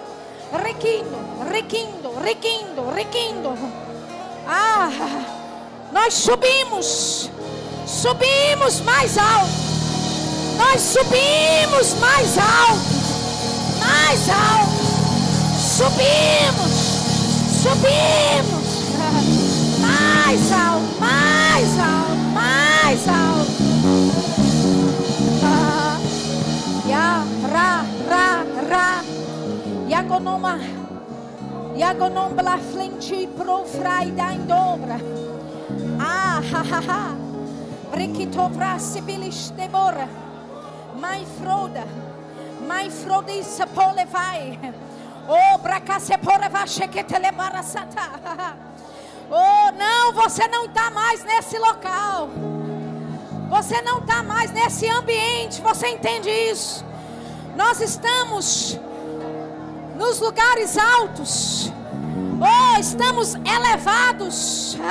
[0.51, 1.17] Requindo,
[1.49, 3.57] requindo, requindo, requindo.
[4.47, 4.89] Ah,
[5.91, 7.29] nós subimos.
[7.85, 9.51] Subimos mais alto.
[10.57, 12.99] Nós subimos mais alto.
[13.79, 14.79] Mais alto.
[15.77, 16.78] Subimos.
[17.59, 18.69] Subimos.
[19.81, 23.51] Mais alto, mais alto, mais alto.
[26.87, 29.03] Ya, ra, ra, ra.
[29.89, 30.57] Yagonoma.
[31.75, 34.97] Yagonom bla frente pro frai da em dobra.
[35.99, 37.15] Ah, ha, ha, ha.
[37.91, 40.07] Brikitovra sibilis debora.
[40.97, 41.83] Mai froda.
[42.65, 44.57] Mai froda e sapole vai.
[45.27, 45.59] Oh.
[49.31, 52.29] Oh, não, você não está mais nesse local.
[53.49, 55.61] Você não está mais nesse ambiente.
[55.61, 56.83] Você entende isso?
[57.55, 58.79] Nós estamos
[59.95, 61.71] nos lugares altos.
[62.41, 64.77] Oh, estamos elevados.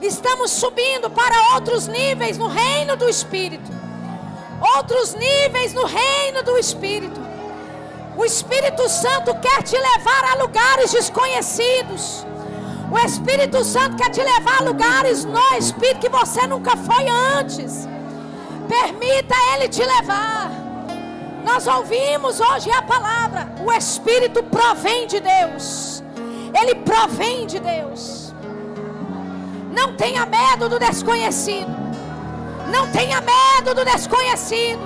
[0.00, 3.68] Estamos subindo para outros níveis no reino do Espírito.
[4.76, 7.20] Outros níveis no reino do Espírito.
[8.18, 12.26] O Espírito Santo quer te levar a lugares desconhecidos.
[12.90, 17.88] O Espírito Santo quer te levar a lugares no Espírito que você nunca foi antes.
[18.68, 20.50] Permita Ele te levar.
[21.44, 23.52] Nós ouvimos hoje a palavra.
[23.64, 26.02] O Espírito provém de Deus.
[26.60, 28.34] Ele provém de Deus.
[29.70, 31.70] Não tenha medo do desconhecido.
[32.66, 34.82] Não tenha medo do desconhecido.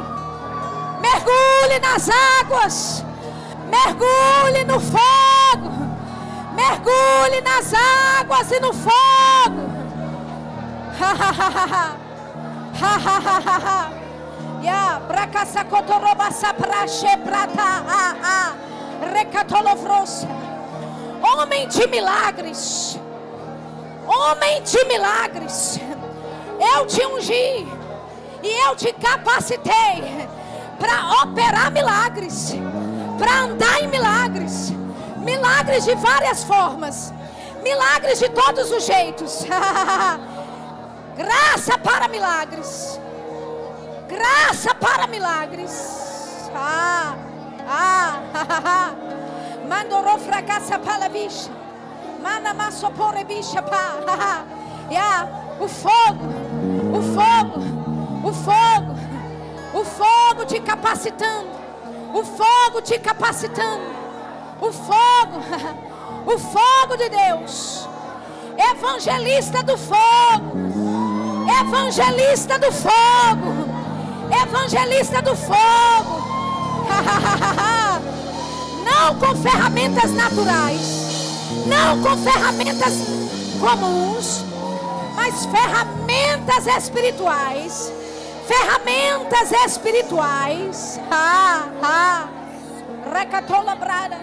[1.00, 2.10] Mergulhe nas
[2.42, 3.02] águas.
[3.72, 5.70] Mergulhe no fogo.
[6.54, 7.72] Mergulhe nas
[8.20, 9.72] águas e no fogo.
[11.02, 11.96] Ha ha ha ha ha.
[12.80, 13.90] Ha ha ha ha ha.
[14.62, 15.00] Ya
[17.24, 17.82] prata.
[21.22, 22.98] Homem de milagres.
[24.06, 25.80] Homem de milagres.
[26.60, 27.66] Eu te ungi
[28.42, 30.28] e eu te capacitei
[30.78, 32.54] para operar milagres,
[33.22, 34.72] para andar em milagres,
[35.18, 37.14] milagres de várias formas,
[37.62, 39.46] milagres de todos os jeitos.
[41.16, 42.98] Graça para milagres.
[44.08, 46.50] Graça para milagres.
[46.52, 47.14] Ah,
[47.68, 48.90] ah,
[49.68, 51.50] Mandorou fracassa para bicha.
[52.20, 53.62] Mana massopore bicha.
[54.90, 55.26] Yeah.
[55.58, 56.26] O fogo,
[56.92, 57.60] o fogo,
[58.28, 58.94] o fogo,
[59.72, 61.61] o fogo te capacitando,
[62.12, 63.84] o fogo te capacitando,
[64.60, 65.40] o fogo,
[66.26, 67.88] o fogo de Deus,
[68.70, 70.68] evangelista do fogo,
[71.60, 73.68] evangelista do fogo,
[74.42, 76.22] evangelista do fogo,
[78.84, 82.94] não com ferramentas naturais, não com ferramentas
[83.60, 84.52] comuns
[85.22, 87.92] mas ferramentas espirituais.
[88.52, 91.00] Ferramentas espirituais.
[91.10, 92.28] Ah, ah.
[93.10, 94.16] Recatola brada.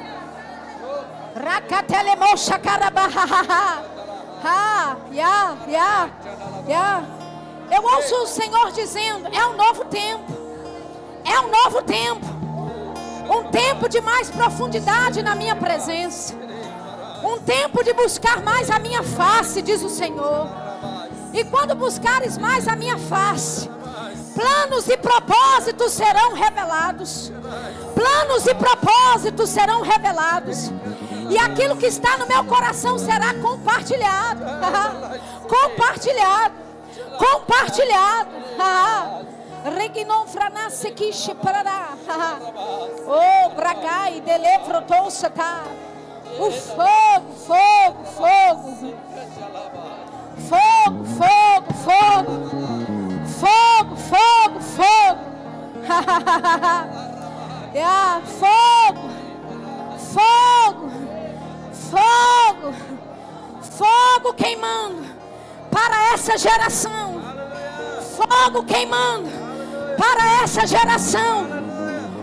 [1.35, 3.83] Rakatelemosha carabaha.
[4.41, 6.09] Ah, ya, ya,
[6.67, 7.03] ya.
[7.71, 10.31] Eu ouço o Senhor dizendo: é um novo tempo.
[11.25, 12.25] É um novo tempo.
[13.35, 16.35] Um tempo de mais profundidade na minha presença.
[17.23, 20.47] Um tempo de buscar mais a minha face, diz o Senhor.
[21.33, 23.69] E quando buscares mais a minha face,
[24.39, 27.29] planos e propósitos serão revelados.
[27.93, 30.71] Planos e propósitos serão revelados.
[31.29, 34.41] E aquilo que está no meu coração será compartilhado.
[35.45, 36.55] compartilhado.
[37.17, 38.29] Compartilhado.
[39.75, 41.89] Regnon franasse quiche parará.
[43.11, 45.63] Oh, bragai delevrotou-se tá.
[46.37, 48.93] O fogo, fogo, fogo.
[50.47, 52.98] Fogo, fogo, fogo.
[53.39, 55.21] Fogo, fogo, fogo.
[57.73, 59.09] yeah, fogo.
[59.97, 60.91] Fogo.
[61.71, 62.73] Fogo.
[63.61, 65.05] Fogo queimando
[65.71, 67.21] para essa geração.
[68.17, 69.29] Fogo queimando
[69.97, 71.47] para essa geração.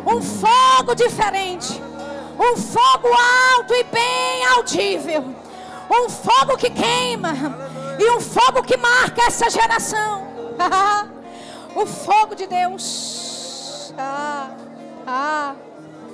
[0.06, 1.80] Um fogo diferente.
[2.38, 3.08] Um fogo
[3.57, 5.34] alto e bem audível.
[5.91, 7.32] Um fogo que queima
[7.99, 10.25] e um fogo que marca essa geração.
[11.74, 13.92] o fogo de Deus.
[13.99, 14.50] Ah,
[15.07, 15.54] ah,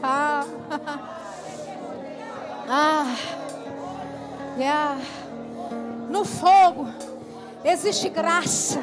[0.03, 0.45] ah,
[2.69, 3.17] ah.
[4.59, 5.01] Yeah.
[6.11, 6.89] No fogo
[7.65, 8.83] existe graça.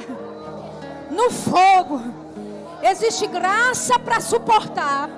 [1.12, 2.02] No fogo
[2.82, 5.10] existe graça para suportar,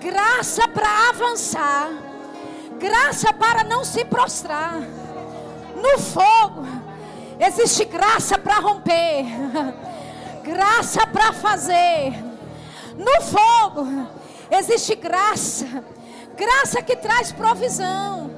[0.00, 1.90] graça para avançar,
[2.78, 4.80] graça para não se prostrar.
[5.76, 6.66] No fogo
[7.40, 9.24] Existe graça para romper,
[10.44, 12.12] graça para fazer.
[12.94, 14.06] No fogo
[14.50, 15.82] existe graça,
[16.36, 18.30] graça que traz provisão,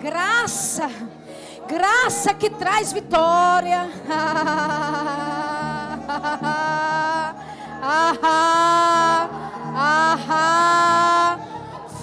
[0.00, 0.90] graça,
[1.68, 3.90] graça que traz vitória.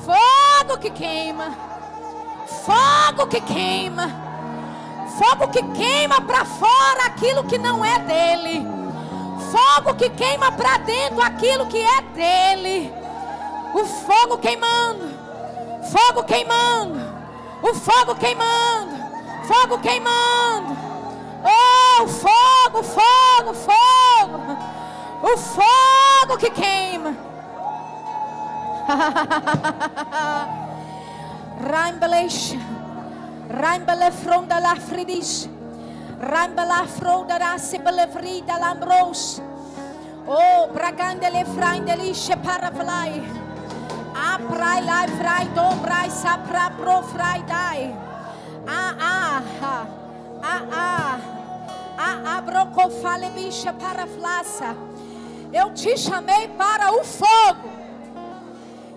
[0.06, 1.57] Fogo que queima,
[2.65, 4.30] fogo que queima
[5.22, 8.65] Fogo que queima para fora aquilo que não é dele.
[9.52, 12.91] Fogo que queima para dentro aquilo que é dele.
[13.76, 15.11] O fogo queimando.
[15.91, 16.99] Fogo queimando.
[17.61, 18.98] O fogo queimando.
[19.48, 20.76] Fogo queimando.
[21.45, 24.57] Oh, fogo, fogo, fogo.
[25.22, 27.15] O fogo que queima.
[31.72, 32.80] Raimbelation.
[33.52, 35.49] Rambele fronda la fridis.
[36.19, 39.41] Rambela fronda la sibele frida lambros.
[40.26, 43.22] Oh, para fly.
[44.15, 47.94] A prai lai frai do brai sa pra pro frai dai.
[48.68, 49.86] Ah ah ah
[50.44, 51.19] ah ah
[51.98, 54.76] ah ah broco fale bicha para flaça.
[55.52, 57.69] Eu te chamei para o fogo.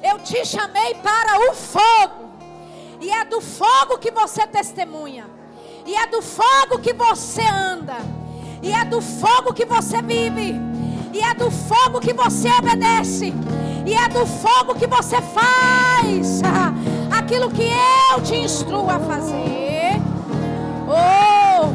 [0.02, 2.33] Eu te chamei para o fogo.
[3.04, 5.26] E é do fogo que você testemunha.
[5.84, 7.96] E é do fogo que você anda.
[8.62, 10.58] E é do fogo que você vive.
[11.12, 13.34] E é do fogo que você obedece.
[13.84, 16.40] E é do fogo que você faz
[17.14, 17.70] aquilo que
[18.10, 20.00] eu te instruo a fazer.
[20.88, 21.66] Oh,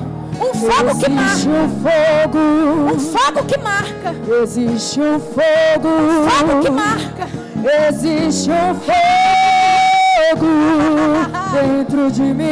[0.44, 1.50] um fogo Existe que marca.
[1.52, 2.96] um fogo.
[2.96, 4.16] Um fogo que marca.
[4.42, 5.90] Existe um fogo.
[6.28, 7.28] Fogo que marca.
[7.88, 9.79] Existe um fogo
[11.54, 12.50] dentro de mim.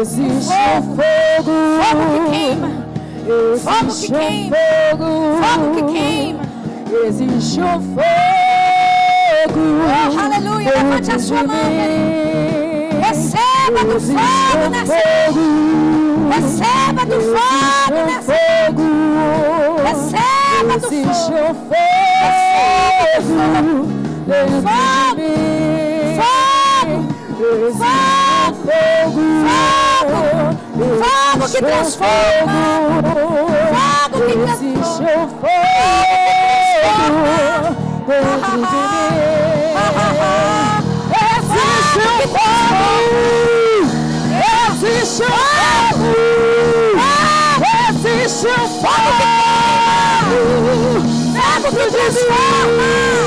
[0.00, 0.52] Existe
[0.96, 1.52] fogo.
[1.82, 2.70] Fogo que queima.
[3.58, 4.56] Fogo que Existe queima.
[4.90, 5.08] fogo.
[5.42, 6.42] Fogo que queima.
[7.06, 8.06] Existe um fogo.
[9.48, 10.70] Oh, aleluia.
[10.70, 13.00] Levante a sua mão, querido.
[13.06, 14.94] Receba do fogo nessa.
[16.34, 18.34] Receba do fogo nessa.
[19.84, 21.06] Receba do fogo.
[21.32, 21.54] um
[23.94, 25.16] fogo dentro Fogo.
[25.16, 26.18] de mim.
[26.20, 26.94] Fogo.
[27.38, 29.24] Existe fogo.
[31.02, 32.62] Fogo que transforma.
[33.72, 35.06] Fogo que Existe transforma.
[35.06, 36.50] um fogo
[38.06, 39.06] dentro de mim.
[41.36, 42.86] Existe um fogo.
[44.72, 46.08] Existe um fogo.
[47.88, 49.14] Existe um fogo.
[51.36, 53.25] Fogo que transforma.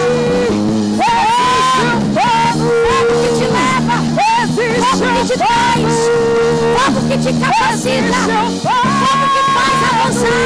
[7.21, 8.19] Te capacita.
[8.61, 10.39] Fogo que faz avançar.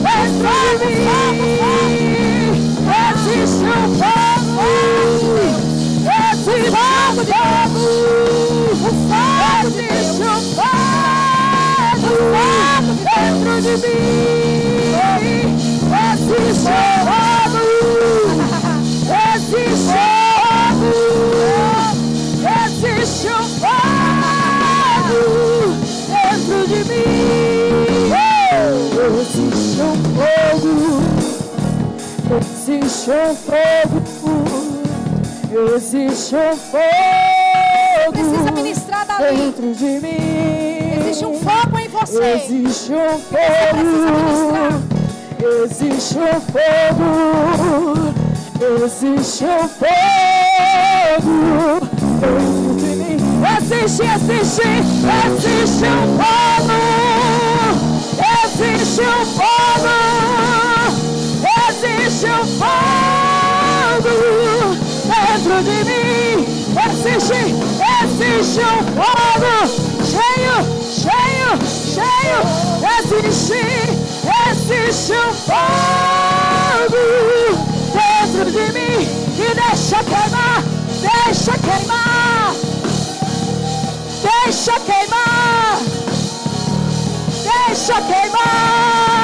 [0.00, 1.80] Dentro de mim
[3.20, 4.60] existe um fogo.
[6.32, 7.34] Existe um fogo.
[9.62, 10.90] Existe um fogo
[13.04, 14.64] dentro de mim.
[16.12, 17.62] Existe um fogo.
[19.34, 19.79] Existe
[32.72, 34.00] Existe um fogo.
[35.74, 38.12] Existe um fogo.
[38.12, 39.36] Precisa ministrar dali.
[39.36, 41.00] dentro de mim.
[41.00, 42.32] Existe um fogo em você.
[42.34, 43.80] Existe um fogo.
[45.64, 48.14] Existe um fogo.
[48.84, 49.90] Existe um fogo
[52.20, 53.16] dentro de mim.
[53.58, 54.62] Existe, existe,
[55.26, 56.78] existe um fogo.
[58.44, 60.79] Existe um fogo.
[62.20, 64.12] Existe um fogo
[65.06, 66.44] dentro de mim.
[66.90, 67.40] Existe,
[68.04, 69.56] existe um fogo
[70.04, 71.50] cheio, cheio,
[71.94, 72.40] cheio.
[72.98, 73.62] Existe,
[74.50, 77.00] existe um fogo
[77.94, 79.00] dentro de mim.
[79.38, 80.60] E deixa queimar,
[81.00, 82.54] deixa queimar,
[84.22, 85.78] deixa queimar,
[87.42, 89.19] deixa queimar,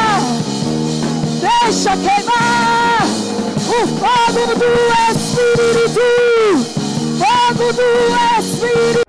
[1.77, 3.03] deixa queimar
[3.69, 4.65] o fogo do
[5.13, 6.01] Espírito,
[7.19, 9.06] fogo do